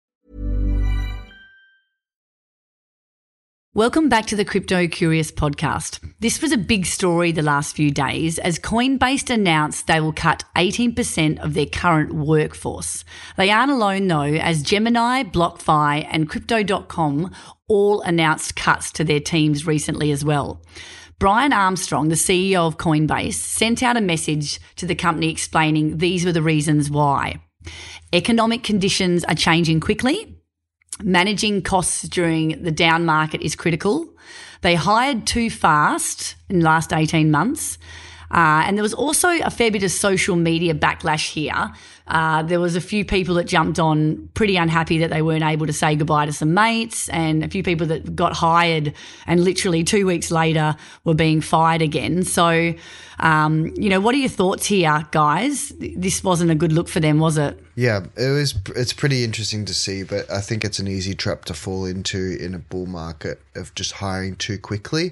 Welcome 3.73 4.09
back 4.09 4.25
to 4.25 4.35
the 4.35 4.43
Crypto 4.43 4.85
Curious 4.89 5.31
podcast. 5.31 6.01
This 6.19 6.41
was 6.41 6.51
a 6.51 6.57
big 6.57 6.85
story 6.85 7.31
the 7.31 7.41
last 7.41 7.73
few 7.73 7.89
days 7.89 8.37
as 8.37 8.59
Coinbase 8.59 9.29
announced 9.29 9.87
they 9.87 10.01
will 10.01 10.11
cut 10.11 10.43
18% 10.57 11.41
of 11.41 11.53
their 11.53 11.67
current 11.67 12.11
workforce. 12.11 13.05
They 13.37 13.49
aren't 13.49 13.71
alone 13.71 14.07
though, 14.09 14.23
as 14.23 14.61
Gemini, 14.61 15.23
BlockFi, 15.23 16.05
and 16.11 16.27
Crypto.com 16.27 17.33
all 17.69 18.01
announced 18.01 18.57
cuts 18.57 18.91
to 18.91 19.05
their 19.05 19.21
teams 19.21 19.65
recently 19.65 20.11
as 20.11 20.25
well. 20.25 20.61
Brian 21.17 21.53
Armstrong, 21.53 22.09
the 22.09 22.15
CEO 22.15 22.67
of 22.67 22.77
Coinbase, 22.77 23.35
sent 23.35 23.81
out 23.81 23.95
a 23.95 24.01
message 24.01 24.59
to 24.75 24.85
the 24.85 24.95
company 24.95 25.31
explaining 25.31 25.99
these 25.99 26.25
were 26.25 26.33
the 26.33 26.43
reasons 26.43 26.91
why. 26.91 27.41
Economic 28.11 28.63
conditions 28.63 29.23
are 29.23 29.33
changing 29.33 29.79
quickly 29.79 30.40
Managing 31.03 31.61
costs 31.61 32.07
during 32.07 32.63
the 32.63 32.71
down 32.71 33.05
market 33.05 33.41
is 33.41 33.55
critical. 33.55 34.07
They 34.61 34.75
hired 34.75 35.25
too 35.25 35.49
fast 35.49 36.35
in 36.49 36.59
the 36.59 36.65
last 36.65 36.93
18 36.93 37.31
months. 37.31 37.77
Uh, 38.31 38.63
and 38.65 38.77
there 38.77 38.83
was 38.83 38.93
also 38.93 39.29
a 39.29 39.49
fair 39.49 39.69
bit 39.69 39.83
of 39.83 39.91
social 39.91 40.35
media 40.35 40.73
backlash 40.73 41.31
here. 41.31 41.71
Uh, 42.07 42.43
there 42.43 42.59
was 42.59 42.75
a 42.75 42.81
few 42.81 43.05
people 43.05 43.35
that 43.35 43.45
jumped 43.45 43.79
on 43.79 44.29
pretty 44.33 44.57
unhappy 44.57 44.97
that 44.97 45.09
they 45.09 45.21
weren't 45.21 45.43
able 45.43 45.65
to 45.65 45.73
say 45.73 45.95
goodbye 45.95 46.25
to 46.25 46.33
some 46.33 46.53
mates, 46.53 47.09
and 47.09 47.43
a 47.43 47.47
few 47.47 47.63
people 47.63 47.87
that 47.87 48.15
got 48.15 48.33
hired 48.33 48.93
and 49.27 49.43
literally 49.43 49.83
two 49.83 50.05
weeks 50.05 50.31
later 50.31 50.75
were 51.03 51.13
being 51.13 51.41
fired 51.41 51.81
again. 51.81 52.23
So, 52.23 52.73
um, 53.19 53.67
you 53.75 53.89
know, 53.89 53.99
what 53.99 54.15
are 54.15 54.17
your 54.17 54.29
thoughts 54.29 54.65
here, 54.65 55.05
guys? 55.11 55.69
This 55.79 56.23
wasn't 56.23 56.51
a 56.51 56.55
good 56.55 56.73
look 56.73 56.89
for 56.89 56.99
them, 56.99 57.19
was 57.19 57.37
it? 57.37 57.57
Yeah, 57.75 58.05
it 58.17 58.29
was. 58.29 58.55
It's 58.75 58.93
pretty 58.93 59.23
interesting 59.23 59.65
to 59.65 59.73
see, 59.73 60.03
but 60.03 60.29
I 60.29 60.41
think 60.41 60.65
it's 60.65 60.79
an 60.79 60.87
easy 60.87 61.13
trap 61.13 61.45
to 61.45 61.53
fall 61.53 61.85
into 61.85 62.37
in 62.39 62.53
a 62.53 62.59
bull 62.59 62.87
market 62.87 63.41
of 63.55 63.73
just 63.75 63.93
hiring 63.93 64.35
too 64.35 64.57
quickly 64.57 65.11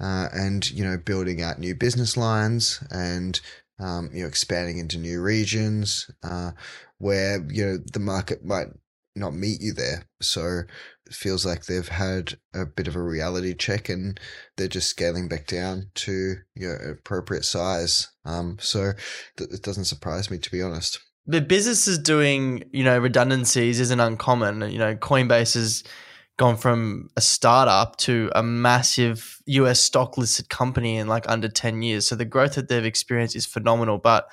uh, 0.00 0.28
and 0.32 0.70
you 0.70 0.84
know 0.84 0.96
building 0.96 1.42
out 1.42 1.58
new 1.58 1.74
business 1.74 2.16
lines 2.16 2.82
and 2.90 3.40
um, 3.78 4.10
you 4.12 4.22
know 4.22 4.28
expanding 4.28 4.78
into 4.78 4.98
new 4.98 5.20
regions 5.20 6.10
uh, 6.22 6.52
where 6.98 7.44
you 7.48 7.64
know 7.64 7.78
the 7.92 8.00
market 8.00 8.44
might 8.44 8.68
not 9.16 9.34
meet 9.34 9.60
you 9.60 9.72
there. 9.72 10.06
So 10.20 10.62
it 11.06 11.14
feels 11.14 11.46
like 11.46 11.64
they've 11.64 11.88
had 11.88 12.38
a 12.54 12.66
bit 12.66 12.86
of 12.86 12.96
a 12.96 13.02
reality 13.02 13.54
check 13.54 13.88
and 13.88 14.20
they're 14.56 14.68
just 14.68 14.90
scaling 14.90 15.28
back 15.28 15.46
down 15.46 15.90
to 15.94 16.36
you 16.54 16.68
know 16.68 16.76
appropriate 16.90 17.44
size. 17.44 18.08
Um, 18.24 18.58
so 18.60 18.92
th- 19.36 19.50
it 19.50 19.62
doesn't 19.62 19.86
surprise 19.86 20.30
me 20.30 20.38
to 20.38 20.50
be 20.50 20.62
honest. 20.62 21.00
The 21.26 21.40
businesses 21.40 21.98
doing 21.98 22.64
you 22.72 22.84
know 22.84 22.98
redundancies 22.98 23.80
isn't 23.80 24.00
uncommon. 24.00 24.70
You 24.70 24.78
know 24.78 24.94
Coinbase 24.94 25.56
is 25.56 25.84
gone 26.36 26.56
from 26.56 27.08
a 27.16 27.20
startup 27.20 27.96
to 27.96 28.30
a 28.34 28.42
massive 28.42 29.40
US 29.46 29.80
stock 29.80 30.18
listed 30.18 30.48
company 30.48 30.96
in 30.96 31.06
like 31.06 31.28
under 31.28 31.48
10 31.48 31.82
years. 31.82 32.06
So 32.06 32.14
the 32.14 32.24
growth 32.24 32.54
that 32.54 32.68
they've 32.68 32.84
experienced 32.84 33.36
is 33.36 33.46
phenomenal. 33.46 33.98
But 33.98 34.28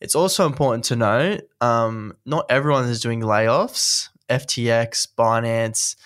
it's 0.00 0.14
also 0.14 0.46
important 0.46 0.84
to 0.84 0.96
note 0.96 1.42
um, 1.60 2.12
not 2.26 2.46
everyone 2.50 2.84
is 2.84 3.00
doing 3.00 3.20
layoffs. 3.20 4.08
FTX, 4.28 5.08
Binance, 5.16 5.96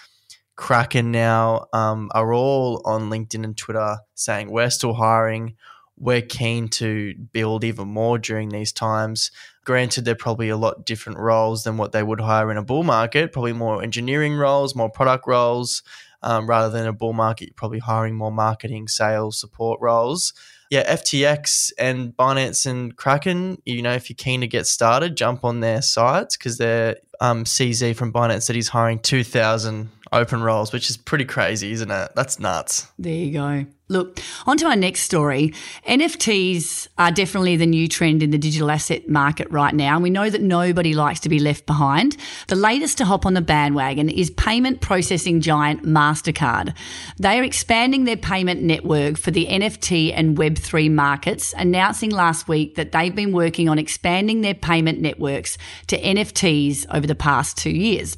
Kraken 0.54 1.10
now 1.10 1.66
um, 1.72 2.10
are 2.14 2.32
all 2.32 2.82
on 2.84 3.10
LinkedIn 3.10 3.44
and 3.44 3.56
Twitter 3.56 3.96
saying 4.14 4.50
we're 4.50 4.70
still 4.70 4.94
hiring. 4.94 5.56
We're 5.96 6.22
keen 6.22 6.68
to 6.68 7.14
build 7.32 7.64
even 7.64 7.88
more 7.88 8.18
during 8.18 8.50
these 8.50 8.72
times. 8.72 9.30
Granted, 9.64 10.05
they're 10.05 10.14
probably 10.14 10.49
a 10.49 10.57
lot 10.57 10.87
different 10.87 11.18
roles 11.18 11.64
than 11.64 11.77
what 11.77 11.92
they 11.92 12.03
would 12.03 12.20
hire 12.20 12.51
in 12.51 12.57
a 12.57 12.62
bull 12.62 12.83
market, 12.83 13.33
probably 13.33 13.53
more 13.53 13.83
engineering 13.83 14.35
roles, 14.35 14.75
more 14.75 14.90
product 14.90 15.27
roles, 15.27 15.83
um, 16.23 16.49
rather 16.49 16.70
than 16.70 16.87
a 16.87 16.92
bull 16.92 17.12
market, 17.12 17.46
you're 17.46 17.55
probably 17.55 17.79
hiring 17.79 18.14
more 18.14 18.33
marketing, 18.33 18.88
sales, 18.88 19.38
support 19.38 19.81
roles. 19.81 20.33
Yeah, 20.70 20.94
FTX 20.94 21.73
and 21.79 22.16
Binance 22.16 22.64
and 22.64 22.94
Kraken, 22.94 23.61
you 23.64 23.83
know, 23.83 23.92
if 23.92 24.09
you're 24.09 24.16
keen 24.16 24.40
to 24.42 24.46
get 24.46 24.66
started, 24.66 25.16
jump 25.16 25.44
on 25.44 25.61
their 25.61 25.83
sites 25.83 26.37
because 26.37 26.59
they're 26.59 26.96
um, 27.20 27.44
CZ 27.44 27.96
from 27.96 28.12
Binance 28.12 28.46
that 28.46 28.55
he's 28.55 28.68
hiring 28.68 29.01
2,000 29.01 29.90
open 30.12 30.42
roles, 30.42 30.73
which 30.73 30.90
is 30.90 30.96
pretty 30.96 31.25
crazy, 31.25 31.73
isn't 31.73 31.90
it? 31.90 32.12
That's 32.14 32.38
nuts. 32.38 32.90
There 32.99 33.12
you 33.12 33.33
go. 33.33 33.66
Look, 33.88 34.20
on 34.46 34.57
to 34.59 34.66
our 34.66 34.77
next 34.77 35.01
story. 35.01 35.53
NFTs 35.88 36.87
are 36.96 37.11
definitely 37.11 37.57
the 37.57 37.66
new 37.66 37.88
trend 37.88 38.23
in 38.23 38.31
the 38.31 38.38
digital 38.38 38.70
asset 38.70 39.09
market 39.09 39.51
right 39.51 39.75
now. 39.75 39.94
And 39.94 40.03
we 40.05 40.11
know 40.11 40.31
that 40.31 40.42
nobody 40.42 40.94
likes 40.94 41.18
to 41.20 41.29
be 41.29 41.40
left 41.40 41.66
behind. 41.66 42.16
The 42.46 42.55
latest 42.55 42.99
to 42.99 43.05
hop 43.05 43.27
on 43.27 43.35
the 43.35 43.40
bandwagon 43.40 44.09
is 44.09 44.31
payment 44.31 44.81
processing 44.81 45.40
giant 45.40 45.83
MasterCard. 45.83 46.73
They 47.18 47.40
are 47.40 47.42
expanding 47.42 48.05
their 48.05 48.16
payment 48.16 48.62
network 48.62 49.18
for 49.18 49.33
the 49.33 49.46
NFT 49.46 50.12
and 50.14 50.38
Web3 50.38 50.88
markets, 50.92 51.53
announcing 51.59 52.11
last 52.11 52.46
week 52.46 52.77
that 52.77 52.92
they've 52.92 53.14
been 53.14 53.33
working 53.33 53.68
on 53.68 53.77
expanding 53.77 54.42
their 54.42 54.55
payment 54.55 55.01
networks 55.01 55.59
to 55.88 56.01
NFTs 56.01 56.87
over 56.94 57.09
the 57.09 57.16
past 57.16 57.59
two 57.59 57.70
years. 57.70 58.16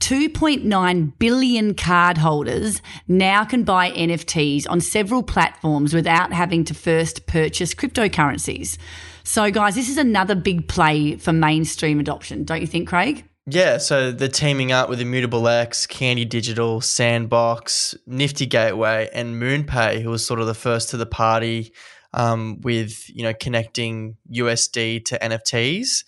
2.9 0.00 1.18
billion 1.18 1.74
cardholders 1.74 2.80
now 3.06 3.44
can 3.44 3.64
buy 3.64 3.90
NFTs 3.92 4.66
on 4.68 4.80
several 4.80 5.22
platforms 5.22 5.94
without 5.94 6.32
having 6.32 6.64
to 6.64 6.74
first 6.74 7.26
purchase 7.26 7.74
cryptocurrencies. 7.74 8.78
So, 9.22 9.50
guys, 9.50 9.74
this 9.74 9.88
is 9.88 9.98
another 9.98 10.34
big 10.34 10.66
play 10.68 11.16
for 11.16 11.32
mainstream 11.32 12.00
adoption, 12.00 12.44
don't 12.44 12.60
you 12.60 12.66
think, 12.66 12.88
Craig? 12.88 13.24
Yeah, 13.46 13.78
so 13.78 14.12
they're 14.12 14.28
teaming 14.28 14.72
up 14.72 14.88
with 14.88 15.00
Immutable 15.00 15.46
X, 15.48 15.86
Candy 15.86 16.24
Digital, 16.24 16.80
Sandbox, 16.80 17.94
Nifty 18.06 18.46
Gateway, 18.46 19.08
and 19.12 19.40
MoonPay, 19.40 20.02
who 20.02 20.10
was 20.10 20.24
sort 20.24 20.40
of 20.40 20.46
the 20.46 20.54
first 20.54 20.90
to 20.90 20.96
the 20.96 21.06
party 21.06 21.72
um, 22.12 22.60
with 22.60 23.08
you 23.08 23.22
know 23.22 23.34
connecting 23.34 24.16
USD 24.32 25.04
to 25.06 25.18
NFTs. 25.18 26.04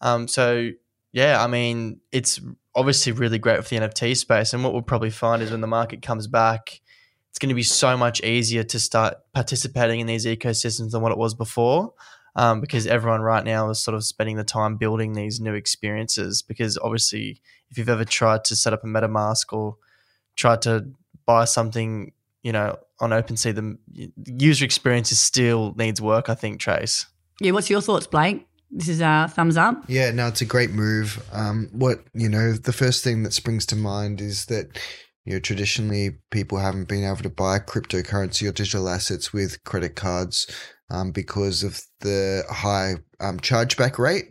Um, 0.00 0.28
so 0.28 0.70
yeah, 1.12 1.42
I 1.42 1.46
mean 1.46 2.00
it's 2.10 2.40
obviously 2.74 3.12
really 3.12 3.38
great 3.38 3.62
for 3.62 3.68
the 3.68 3.86
NFT 3.86 4.16
space. 4.16 4.52
And 4.52 4.64
what 4.64 4.72
we'll 4.72 4.82
probably 4.82 5.10
find 5.10 5.42
is 5.42 5.50
when 5.50 5.60
the 5.60 5.66
market 5.66 6.02
comes 6.02 6.26
back, 6.26 6.80
it's 7.30 7.38
going 7.38 7.48
to 7.48 7.54
be 7.54 7.62
so 7.62 7.96
much 7.96 8.22
easier 8.22 8.62
to 8.64 8.78
start 8.78 9.14
participating 9.32 10.00
in 10.00 10.06
these 10.06 10.26
ecosystems 10.26 10.90
than 10.90 11.02
what 11.02 11.12
it 11.12 11.18
was 11.18 11.34
before. 11.34 11.94
Um, 12.34 12.62
because 12.62 12.86
everyone 12.86 13.20
right 13.20 13.44
now 13.44 13.68
is 13.68 13.78
sort 13.78 13.94
of 13.94 14.04
spending 14.04 14.36
the 14.36 14.44
time 14.44 14.76
building 14.76 15.12
these 15.12 15.38
new 15.38 15.52
experiences. 15.52 16.40
Because 16.40 16.78
obviously, 16.78 17.42
if 17.70 17.76
you've 17.76 17.90
ever 17.90 18.06
tried 18.06 18.44
to 18.44 18.56
set 18.56 18.72
up 18.72 18.84
a 18.84 18.86
MetaMask 18.86 19.52
or 19.52 19.76
tried 20.34 20.62
to 20.62 20.88
buy 21.26 21.44
something, 21.44 22.12
you 22.42 22.52
know, 22.52 22.78
on 23.00 23.10
OpenSea, 23.10 23.54
the 23.54 24.12
user 24.26 24.64
experience 24.64 25.12
is 25.12 25.20
still 25.20 25.74
needs 25.76 26.00
work. 26.00 26.30
I 26.30 26.34
think, 26.34 26.60
Trace. 26.60 27.06
Yeah, 27.40 27.52
what's 27.52 27.68
your 27.68 27.82
thoughts, 27.82 28.06
Blake? 28.06 28.46
This 28.72 28.88
is 28.88 29.00
a 29.00 29.30
thumbs 29.32 29.56
up. 29.56 29.84
Yeah, 29.86 30.10
no, 30.10 30.28
it's 30.28 30.40
a 30.40 30.46
great 30.46 30.70
move. 30.70 31.24
Um, 31.32 31.68
what 31.72 31.98
you 32.14 32.28
know, 32.28 32.54
the 32.54 32.72
first 32.72 33.04
thing 33.04 33.22
that 33.22 33.34
springs 33.34 33.66
to 33.66 33.76
mind 33.76 34.20
is 34.20 34.46
that 34.46 34.78
you 35.24 35.34
know 35.34 35.40
traditionally 35.40 36.16
people 36.30 36.58
haven't 36.58 36.88
been 36.88 37.04
able 37.04 37.18
to 37.18 37.30
buy 37.30 37.58
cryptocurrency 37.58 38.48
or 38.48 38.52
digital 38.52 38.88
assets 38.88 39.32
with 39.32 39.62
credit 39.64 39.94
cards 39.94 40.46
um, 40.90 41.12
because 41.12 41.62
of 41.62 41.82
the 42.00 42.44
high 42.50 42.94
um, 43.20 43.38
chargeback 43.38 43.98
rate. 43.98 44.30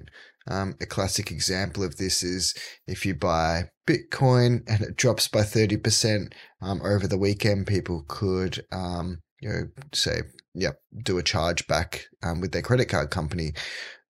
Um, 0.49 0.75
a 0.81 0.87
classic 0.87 1.29
example 1.29 1.83
of 1.83 1.97
this 1.97 2.23
is 2.23 2.55
if 2.87 3.05
you 3.05 3.13
buy 3.13 3.69
Bitcoin 3.87 4.63
and 4.67 4.81
it 4.81 4.97
drops 4.97 5.27
by 5.27 5.43
thirty 5.43 5.77
percent 5.77 6.33
um, 6.61 6.81
over 6.83 7.07
the 7.07 7.17
weekend, 7.17 7.67
people 7.67 8.05
could 8.07 8.65
um, 8.71 9.21
you 9.39 9.49
know 9.49 9.67
say 9.93 10.21
yep, 10.53 10.79
do 11.03 11.17
a 11.17 11.23
chargeback 11.23 12.01
um, 12.23 12.41
with 12.41 12.51
their 12.51 12.61
credit 12.61 12.89
card 12.89 13.09
company. 13.11 13.53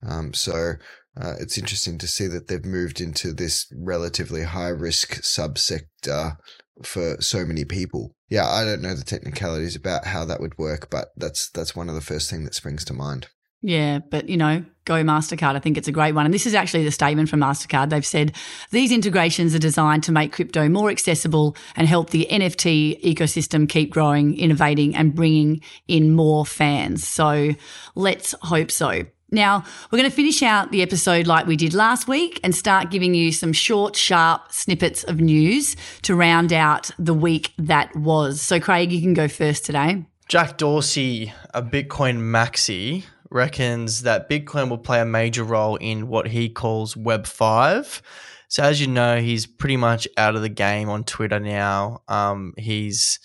Um, 0.07 0.33
so 0.33 0.73
uh, 1.19 1.33
it's 1.39 1.57
interesting 1.57 1.97
to 1.99 2.07
see 2.07 2.27
that 2.27 2.47
they've 2.47 2.65
moved 2.65 3.01
into 3.01 3.33
this 3.33 3.71
relatively 3.75 4.43
high 4.43 4.69
risk 4.69 5.21
subsector 5.21 6.37
for 6.83 7.17
so 7.19 7.45
many 7.45 7.65
people. 7.65 8.15
Yeah, 8.29 8.47
I 8.47 8.63
don't 8.63 8.81
know 8.81 8.95
the 8.95 9.03
technicalities 9.03 9.75
about 9.75 10.05
how 10.05 10.25
that 10.25 10.39
would 10.39 10.57
work, 10.57 10.89
but 10.89 11.09
that's 11.17 11.49
that's 11.49 11.75
one 11.75 11.89
of 11.89 11.95
the 11.95 12.01
first 12.01 12.29
thing 12.29 12.45
that 12.45 12.55
springs 12.55 12.85
to 12.85 12.93
mind. 12.93 13.27
Yeah, 13.63 13.99
but 13.99 14.27
you 14.27 14.37
know, 14.37 14.65
go 14.85 15.03
MasterCard. 15.03 15.55
I 15.55 15.59
think 15.59 15.77
it's 15.77 15.87
a 15.87 15.91
great 15.91 16.15
one. 16.15 16.25
And 16.25 16.33
this 16.33 16.47
is 16.47 16.55
actually 16.55 16.83
the 16.83 16.91
statement 16.91 17.29
from 17.29 17.41
MasterCard. 17.41 17.89
They've 17.89 18.05
said 18.05 18.33
these 18.71 18.91
integrations 18.91 19.53
are 19.53 19.59
designed 19.59 20.03
to 20.03 20.11
make 20.11 20.31
crypto 20.31 20.67
more 20.67 20.89
accessible 20.89 21.55
and 21.75 21.87
help 21.87 22.09
the 22.09 22.27
NFT 22.31 23.03
ecosystem 23.03 23.69
keep 23.69 23.91
growing, 23.91 24.35
innovating, 24.37 24.95
and 24.95 25.13
bringing 25.13 25.61
in 25.87 26.13
more 26.13 26.45
fans. 26.45 27.07
So 27.07 27.51
let's 27.93 28.33
hope 28.41 28.71
so. 28.71 29.03
Now, 29.33 29.63
we're 29.89 29.97
going 29.97 30.09
to 30.09 30.15
finish 30.15 30.43
out 30.43 30.71
the 30.71 30.81
episode 30.81 31.25
like 31.25 31.47
we 31.47 31.55
did 31.55 31.73
last 31.73 32.05
week 32.05 32.41
and 32.43 32.53
start 32.53 32.91
giving 32.91 33.13
you 33.13 33.31
some 33.31 33.53
short, 33.53 33.95
sharp 33.95 34.51
snippets 34.51 35.05
of 35.05 35.21
news 35.21 35.77
to 36.01 36.15
round 36.15 36.51
out 36.51 36.91
the 36.99 37.13
week 37.13 37.53
that 37.57 37.95
was. 37.95 38.41
So, 38.41 38.59
Craig, 38.59 38.91
you 38.91 38.99
can 38.99 39.13
go 39.13 39.29
first 39.29 39.63
today. 39.63 40.03
Jack 40.27 40.57
Dorsey, 40.57 41.31
a 41.53 41.63
Bitcoin 41.63 42.17
maxi, 42.19 43.05
reckons 43.29 44.01
that 44.01 44.29
Bitcoin 44.29 44.69
will 44.69 44.77
play 44.77 44.99
a 44.99 45.05
major 45.05 45.45
role 45.45 45.77
in 45.77 46.09
what 46.09 46.27
he 46.27 46.49
calls 46.49 46.97
Web 46.97 47.25
5. 47.25 48.01
So, 48.49 48.63
as 48.63 48.81
you 48.81 48.87
know, 48.87 49.21
he's 49.21 49.45
pretty 49.45 49.77
much 49.77 50.09
out 50.17 50.35
of 50.35 50.41
the 50.41 50.49
game 50.49 50.89
on 50.89 51.05
Twitter 51.05 51.39
now. 51.39 52.01
Um, 52.09 52.53
he's, 52.57 53.17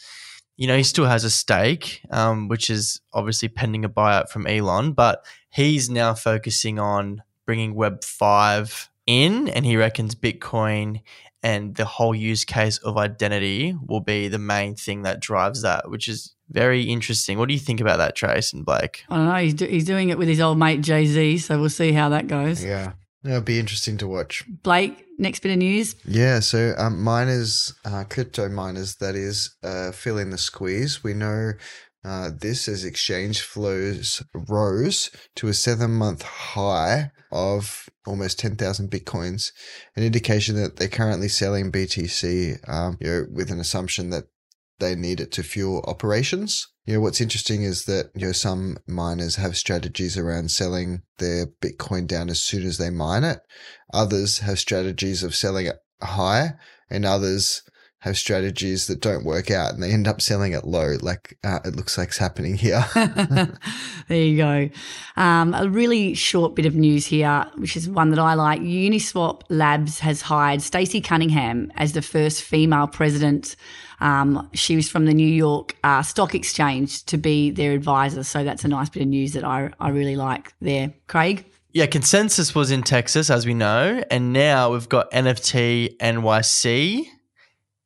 you 0.57 0.67
know, 0.67 0.77
he 0.77 0.83
still 0.83 1.07
has 1.07 1.25
a 1.25 1.31
stake, 1.31 2.01
um, 2.11 2.49
which 2.49 2.71
is 2.71 3.01
obviously 3.13 3.49
pending 3.49 3.85
a 3.85 3.89
buyout 3.89 4.29
from 4.31 4.47
Elon, 4.47 4.93
but 4.93 5.25
he's 5.51 5.91
now 5.91 6.15
focusing 6.15 6.79
on 6.79 7.23
bringing 7.45 7.75
Web 7.75 8.03
5 8.03 8.91
in, 9.07 9.49
and 9.49 9.65
he 9.65 9.77
reckons 9.77 10.15
Bitcoin 10.15 11.01
and 11.43 11.77
the 11.77 11.85
whole 11.85 12.15
use 12.15 12.45
case 12.45 12.79
of 12.79 12.97
identity 12.97 13.77
will 13.87 14.01
be 14.01 14.27
the 14.29 14.39
main 14.39 14.75
thing 14.75 15.03
that 15.03 15.21
drives 15.21 15.63
that, 15.63 15.89
which 15.89 16.09
is 16.09 16.35
very 16.51 16.83
interesting. 16.83 17.39
What 17.39 17.49
do 17.49 17.55
you 17.55 17.61
think 17.61 17.81
about 17.81 17.99
that, 17.99 18.17
Trace 18.17 18.53
and 18.53 18.65
Blake? 18.65 19.05
I 19.09 19.17
don't 19.17 19.27
know. 19.27 19.35
He's, 19.35 19.55
do- 19.55 19.67
he's 19.67 19.85
doing 19.85 20.09
it 20.09 20.19
with 20.19 20.27
his 20.29 20.41
old 20.41 20.59
mate 20.59 20.81
Jay 20.81 21.07
Z, 21.07 21.39
so 21.39 21.61
we'll 21.61 21.69
see 21.69 21.93
how 21.93 22.09
that 22.09 22.27
goes. 22.27 22.65
Yeah. 22.65 22.93
It'll 23.27 23.41
be 23.41 23.59
interesting 23.59 23.97
to 23.99 24.09
watch. 24.09 24.45
Blake, 24.63 25.05
next 25.19 25.41
bit 25.41 25.53
of 25.53 25.59
news. 25.59 25.97
Yeah, 26.05 26.41
so 26.41 26.75
um, 26.79 27.03
miners, 27.03 27.75
uh, 27.85 28.05
crypto 28.09 28.49
miners, 28.49 28.97
that 28.97 29.15
is, 29.15 29.57
uh, 29.63 29.93
feeling 29.93 30.31
the 30.31 30.39
squeeze. 30.39 31.03
We 31.03 31.15
know 31.15 31.53
uh, 32.05 32.31
this 32.41 32.69
as 32.69 32.85
exchange 32.85 33.41
flows 33.41 34.23
rose 34.49 35.11
to 35.35 35.49
a 35.49 35.55
seven 35.55 35.93
month 35.93 36.23
high 36.23 37.11
of 37.33 37.89
almost 38.07 38.39
10,000 38.39 38.91
bitcoins, 38.91 39.51
an 39.97 40.05
indication 40.05 40.55
that 40.57 40.77
they're 40.77 40.89
currently 40.89 41.29
selling 41.29 41.73
BTC 41.73 42.69
um, 42.69 42.97
you 43.01 43.09
know, 43.09 43.27
with 43.33 43.51
an 43.51 43.59
assumption 43.59 44.11
that 44.11 44.25
they 44.79 44.95
need 44.95 45.21
it 45.21 45.33
to 45.33 45.43
fuel 45.43 45.85
operations. 45.87 46.69
You 46.85 46.95
know, 46.95 47.01
what's 47.01 47.21
interesting 47.21 47.63
is 47.63 47.85
that, 47.87 48.11
you 48.15 48.27
know, 48.27 48.33
some 48.33 48.77
miners 48.87 49.37
have 49.37 49.57
strategies 49.57 50.17
around 50.17 50.51
selling 50.51 51.03
their 51.19 51.47
Bitcoin 51.47 52.07
down 52.07 52.31
as 52.31 52.43
soon 52.43 52.65
as 52.65 52.79
they 52.79 52.91
mine 52.91 53.25
it. 53.25 53.41
Others 53.93 54.39
have 54.41 54.59
strategies 54.59 55.23
of 55.23 55.35
selling 55.35 55.67
it 55.67 55.77
high 56.03 56.55
and 56.89 57.05
others 57.05 57.63
have 58.07 58.17
strategies 58.17 58.87
that 58.87 59.01
don't 59.01 59.25
work 59.25 59.51
out 59.51 59.75
and 59.75 59.83
they 59.83 59.91
end 59.91 60.07
up 60.07 60.21
selling 60.21 60.53
it 60.53 60.65
low, 60.65 60.97
like 61.01 61.37
uh, 61.43 61.59
it 61.65 61.75
looks 61.75 61.99
like 61.99 62.09
it's 62.09 62.19
happening 62.19 62.55
here. 62.55 62.85
there 62.95 64.23
you 64.23 64.37
go. 64.37 64.71
Um, 65.17 65.55
a 65.55 65.69
really 65.69 66.15
short 66.15 66.55
bit 66.55 66.67
of 66.67 66.77
news 66.77 67.07
here, 67.07 67.47
which 67.57 67.77
is 67.77 67.89
one 67.89 68.11
that 68.11 68.21
I 68.21 68.35
like. 68.35 68.61
Uniswap 68.61 69.43
Labs 69.49 69.99
has 69.99 70.23
hired 70.23 70.63
Stacey 70.63 71.01
Cunningham 71.01 71.73
as 71.75 71.95
the 71.95 72.03
first 72.03 72.43
female 72.43 72.87
president. 72.87 73.57
Um, 74.01 74.49
she 74.53 74.77
was 74.77 74.89
from 74.89 75.07
the 75.07 75.15
New 75.15 75.29
York 75.29 75.77
uh, 75.85 76.03
Stock 76.03 76.35
Exchange 76.35 77.05
to 77.07 77.17
be 77.17 77.51
their 77.51 77.73
advisor. 77.73 78.23
So 78.23 78.45
that's 78.45 78.65
a 78.65 78.69
nice 78.69 78.89
bit 78.89 79.03
of 79.03 79.09
news 79.09 79.33
that 79.33 79.45
I, 79.45 79.71
I 79.81 79.91
really 79.91 80.17
like 80.17 80.55
there. 80.61 80.93
Craig? 81.07 81.45
Yeah, 81.73 81.87
consensus 81.87 82.55
was 82.55 82.71
in 82.71 82.83
Texas, 82.83 83.29
as 83.29 83.45
we 83.45 83.53
know, 83.53 84.03
and 84.11 84.33
now 84.33 84.73
we've 84.73 84.89
got 84.89 85.11
NFT 85.11 85.99
NYC 85.99 87.07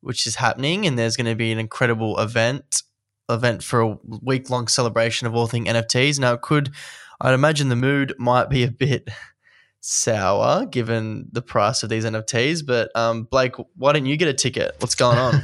which 0.01 0.27
is 0.27 0.35
happening, 0.35 0.85
and 0.85 0.99
there's 0.99 1.15
going 1.15 1.27
to 1.27 1.35
be 1.35 1.51
an 1.51 1.59
incredible 1.59 2.19
event 2.19 2.83
event 3.29 3.63
for 3.63 3.79
a 3.79 3.97
week 4.21 4.49
long 4.49 4.67
celebration 4.67 5.25
of 5.25 5.33
all 5.33 5.47
things 5.47 5.67
NFTs. 5.67 6.19
Now, 6.19 6.33
it 6.33 6.41
could 6.41 6.71
I'd 7.21 7.33
imagine 7.33 7.69
the 7.69 7.75
mood 7.75 8.13
might 8.17 8.49
be 8.49 8.63
a 8.63 8.71
bit 8.71 9.09
sour 9.81 10.65
given 10.65 11.27
the 11.31 11.41
price 11.41 11.83
of 11.83 11.89
these 11.89 12.05
NFTs. 12.05 12.65
But 12.65 12.95
um, 12.95 13.23
Blake, 13.23 13.55
why 13.75 13.91
don't 13.91 14.05
you 14.05 14.15
get 14.15 14.29
a 14.29 14.33
ticket? 14.33 14.75
What's 14.79 14.95
going 14.95 15.17
on? 15.17 15.41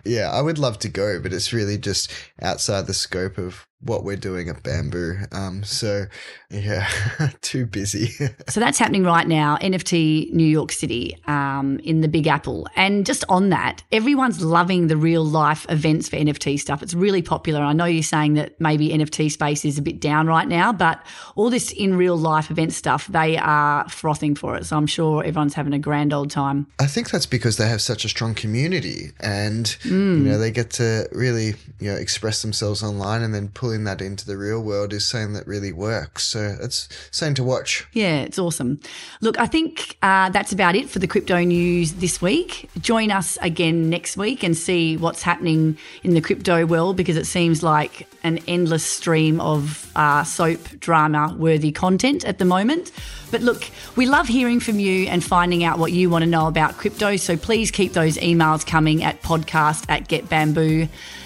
yeah, 0.04 0.30
I 0.30 0.40
would 0.40 0.58
love 0.58 0.78
to 0.80 0.88
go, 0.88 1.20
but 1.20 1.32
it's 1.32 1.52
really 1.52 1.76
just 1.76 2.10
outside 2.40 2.86
the 2.86 2.94
scope 2.94 3.36
of 3.36 3.67
what 3.80 4.04
we're 4.04 4.16
doing 4.16 4.48
at 4.48 4.62
Bamboo. 4.62 5.18
Um, 5.30 5.62
so 5.62 6.06
yeah, 6.50 6.88
too 7.42 7.66
busy. 7.66 8.06
so 8.48 8.60
that's 8.60 8.78
happening 8.78 9.04
right 9.04 9.26
now, 9.26 9.56
NFT 9.58 10.32
New 10.32 10.46
York 10.46 10.72
City, 10.72 11.16
um, 11.26 11.78
in 11.84 12.00
the 12.00 12.08
Big 12.08 12.26
Apple. 12.26 12.68
And 12.74 13.06
just 13.06 13.24
on 13.28 13.50
that, 13.50 13.82
everyone's 13.92 14.42
loving 14.42 14.88
the 14.88 14.96
real 14.96 15.24
life 15.24 15.66
events 15.68 16.08
for 16.08 16.16
NFT 16.16 16.58
stuff. 16.58 16.82
It's 16.82 16.94
really 16.94 17.22
popular. 17.22 17.60
I 17.60 17.72
know 17.72 17.84
you're 17.84 18.02
saying 18.02 18.34
that 18.34 18.60
maybe 18.60 18.88
NFT 18.88 19.30
space 19.30 19.64
is 19.64 19.78
a 19.78 19.82
bit 19.82 20.00
down 20.00 20.26
right 20.26 20.48
now, 20.48 20.72
but 20.72 21.04
all 21.36 21.50
this 21.50 21.70
in 21.72 21.96
real 21.96 22.16
life 22.16 22.50
event 22.50 22.72
stuff, 22.72 23.06
they 23.06 23.36
are 23.36 23.88
frothing 23.88 24.34
for 24.34 24.56
it. 24.56 24.66
So 24.66 24.76
I'm 24.76 24.86
sure 24.86 25.22
everyone's 25.22 25.54
having 25.54 25.72
a 25.72 25.78
grand 25.78 26.12
old 26.12 26.30
time. 26.30 26.66
I 26.78 26.86
think 26.86 27.10
that's 27.10 27.26
because 27.26 27.58
they 27.58 27.68
have 27.68 27.80
such 27.80 28.04
a 28.04 28.08
strong 28.08 28.34
community 28.34 29.12
and 29.20 29.66
mm. 29.82 30.18
you 30.18 30.24
know 30.24 30.38
they 30.38 30.50
get 30.50 30.70
to 30.70 31.08
really 31.12 31.54
you 31.78 31.90
know 31.90 31.94
express 31.94 32.42
themselves 32.42 32.82
online 32.82 33.22
and 33.22 33.34
then 33.34 33.48
pulling 33.68 33.84
that 33.84 34.00
into 34.00 34.24
the 34.24 34.38
real 34.38 34.62
world 34.62 34.94
is 34.94 35.04
something 35.04 35.34
that 35.34 35.46
really 35.46 35.72
works. 35.72 36.24
So 36.24 36.56
it's 36.58 36.88
something 37.10 37.34
to 37.34 37.44
watch. 37.44 37.86
Yeah, 37.92 38.20
it's 38.20 38.38
awesome. 38.38 38.80
Look, 39.20 39.38
I 39.38 39.44
think 39.44 39.98
uh, 40.00 40.30
that's 40.30 40.52
about 40.52 40.74
it 40.74 40.88
for 40.88 41.00
the 41.00 41.06
crypto 41.06 41.38
news 41.40 41.92
this 41.92 42.22
week. 42.22 42.70
Join 42.80 43.10
us 43.10 43.36
again 43.42 43.90
next 43.90 44.16
week 44.16 44.42
and 44.42 44.56
see 44.56 44.96
what's 44.96 45.20
happening 45.20 45.76
in 46.02 46.14
the 46.14 46.22
crypto 46.22 46.64
world 46.64 46.96
because 46.96 47.18
it 47.18 47.26
seems 47.26 47.62
like 47.62 48.08
an 48.22 48.38
endless 48.48 48.84
stream 48.84 49.38
of 49.38 49.92
uh, 49.94 50.24
soap 50.24 50.60
drama 50.80 51.36
worthy 51.38 51.70
content 51.70 52.24
at 52.24 52.38
the 52.38 52.46
moment. 52.46 52.90
But 53.30 53.42
look, 53.42 53.68
we 53.96 54.06
love 54.06 54.28
hearing 54.28 54.60
from 54.60 54.78
you 54.78 55.08
and 55.08 55.22
finding 55.22 55.62
out 55.62 55.78
what 55.78 55.92
you 55.92 56.08
want 56.08 56.22
to 56.22 56.30
know 56.30 56.46
about 56.46 56.78
crypto. 56.78 57.16
So 57.16 57.36
please 57.36 57.70
keep 57.70 57.92
those 57.92 58.16
emails 58.16 58.66
coming 58.66 59.04
at 59.04 59.20
podcast 59.20 59.84
at 59.90 60.08
getbamboo.io 60.08 60.84
uh, 60.84 61.17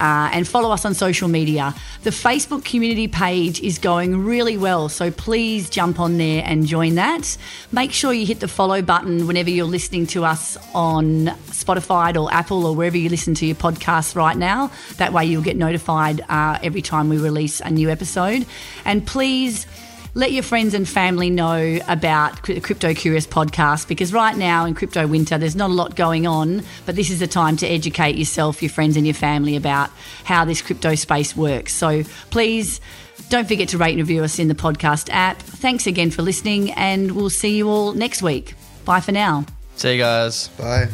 uh, 0.00 0.30
and 0.32 0.46
follow 0.46 0.70
us 0.70 0.84
on 0.84 0.94
social 0.94 1.28
media. 1.28 1.74
The 2.02 2.10
Facebook 2.10 2.64
community 2.64 3.08
page 3.08 3.60
is 3.60 3.78
going 3.78 4.24
really 4.24 4.58
well, 4.58 4.88
so 4.88 5.10
please 5.10 5.70
jump 5.70 6.00
on 6.00 6.18
there 6.18 6.42
and 6.44 6.66
join 6.66 6.96
that. 6.96 7.36
Make 7.72 7.92
sure 7.92 8.12
you 8.12 8.26
hit 8.26 8.40
the 8.40 8.48
follow 8.48 8.82
button 8.82 9.26
whenever 9.26 9.50
you're 9.50 9.64
listening 9.64 10.06
to 10.08 10.24
us 10.24 10.56
on 10.74 11.26
Spotify 11.46 12.20
or 12.20 12.32
Apple 12.32 12.66
or 12.66 12.74
wherever 12.74 12.96
you 12.96 13.08
listen 13.08 13.34
to 13.34 13.46
your 13.46 13.56
podcasts 13.56 14.14
right 14.14 14.36
now. 14.36 14.70
That 14.96 15.12
way 15.12 15.24
you'll 15.24 15.42
get 15.42 15.56
notified 15.56 16.20
uh, 16.28 16.58
every 16.62 16.82
time 16.82 17.08
we 17.08 17.18
release 17.18 17.60
a 17.60 17.70
new 17.70 17.90
episode. 17.90 18.46
And 18.84 19.06
please, 19.06 19.66
let 20.14 20.30
your 20.30 20.44
friends 20.44 20.74
and 20.74 20.88
family 20.88 21.28
know 21.28 21.78
about 21.88 22.42
the 22.44 22.60
Crypto 22.60 22.94
Curious 22.94 23.26
podcast 23.26 23.88
because 23.88 24.12
right 24.12 24.36
now 24.36 24.64
in 24.64 24.74
crypto 24.74 25.06
winter, 25.08 25.38
there's 25.38 25.56
not 25.56 25.70
a 25.70 25.72
lot 25.72 25.96
going 25.96 26.26
on, 26.26 26.62
but 26.86 26.94
this 26.94 27.10
is 27.10 27.18
the 27.18 27.26
time 27.26 27.56
to 27.58 27.66
educate 27.66 28.14
yourself, 28.16 28.62
your 28.62 28.70
friends, 28.70 28.96
and 28.96 29.06
your 29.06 29.14
family 29.14 29.56
about 29.56 29.90
how 30.22 30.44
this 30.44 30.62
crypto 30.62 30.94
space 30.94 31.36
works. 31.36 31.74
So 31.74 32.04
please 32.30 32.80
don't 33.28 33.48
forget 33.48 33.68
to 33.70 33.78
rate 33.78 33.90
and 33.92 33.98
review 33.98 34.22
us 34.22 34.38
in 34.38 34.46
the 34.46 34.54
podcast 34.54 35.08
app. 35.10 35.38
Thanks 35.38 35.86
again 35.86 36.12
for 36.12 36.22
listening, 36.22 36.70
and 36.72 37.12
we'll 37.12 37.30
see 37.30 37.56
you 37.56 37.68
all 37.68 37.92
next 37.92 38.22
week. 38.22 38.54
Bye 38.84 39.00
for 39.00 39.12
now. 39.12 39.44
See 39.74 39.94
you 39.94 39.98
guys. 39.98 40.46
Bye. 40.48 40.88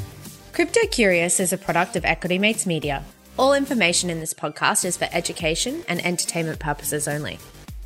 Crypto 0.52 0.80
Curious 0.90 1.40
is 1.40 1.52
a 1.52 1.58
product 1.58 1.94
of 1.94 2.04
Equity 2.06 2.38
Mates 2.38 2.66
Media. 2.66 3.04
All 3.38 3.52
information 3.52 4.08
in 4.08 4.20
this 4.20 4.34
podcast 4.34 4.84
is 4.84 4.96
for 4.96 5.08
education 5.12 5.84
and 5.88 6.04
entertainment 6.04 6.58
purposes 6.58 7.06
only. 7.06 7.38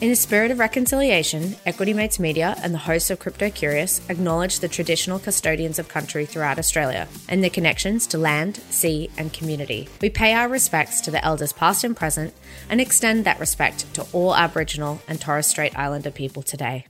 In 0.00 0.12
a 0.12 0.16
spirit 0.16 0.52
of 0.52 0.60
reconciliation, 0.60 1.56
Equity 1.66 1.92
Mates 1.92 2.20
Media 2.20 2.54
and 2.62 2.72
the 2.72 2.78
hosts 2.78 3.10
of 3.10 3.18
Crypto 3.18 3.50
Curious 3.50 4.00
acknowledge 4.08 4.60
the 4.60 4.68
traditional 4.68 5.18
custodians 5.18 5.80
of 5.80 5.88
country 5.88 6.24
throughout 6.24 6.56
Australia 6.56 7.08
and 7.28 7.42
their 7.42 7.50
connections 7.50 8.06
to 8.08 8.16
land, 8.16 8.60
sea, 8.70 9.10
and 9.18 9.32
community. 9.32 9.88
We 10.00 10.08
pay 10.08 10.34
our 10.34 10.48
respects 10.48 11.00
to 11.00 11.10
the 11.10 11.24
elders 11.24 11.52
past 11.52 11.82
and 11.82 11.96
present 11.96 12.32
and 12.70 12.80
extend 12.80 13.24
that 13.24 13.40
respect 13.40 13.92
to 13.94 14.06
all 14.12 14.36
Aboriginal 14.36 15.02
and 15.08 15.20
Torres 15.20 15.48
Strait 15.48 15.76
Islander 15.76 16.12
people 16.12 16.42
today. 16.42 16.86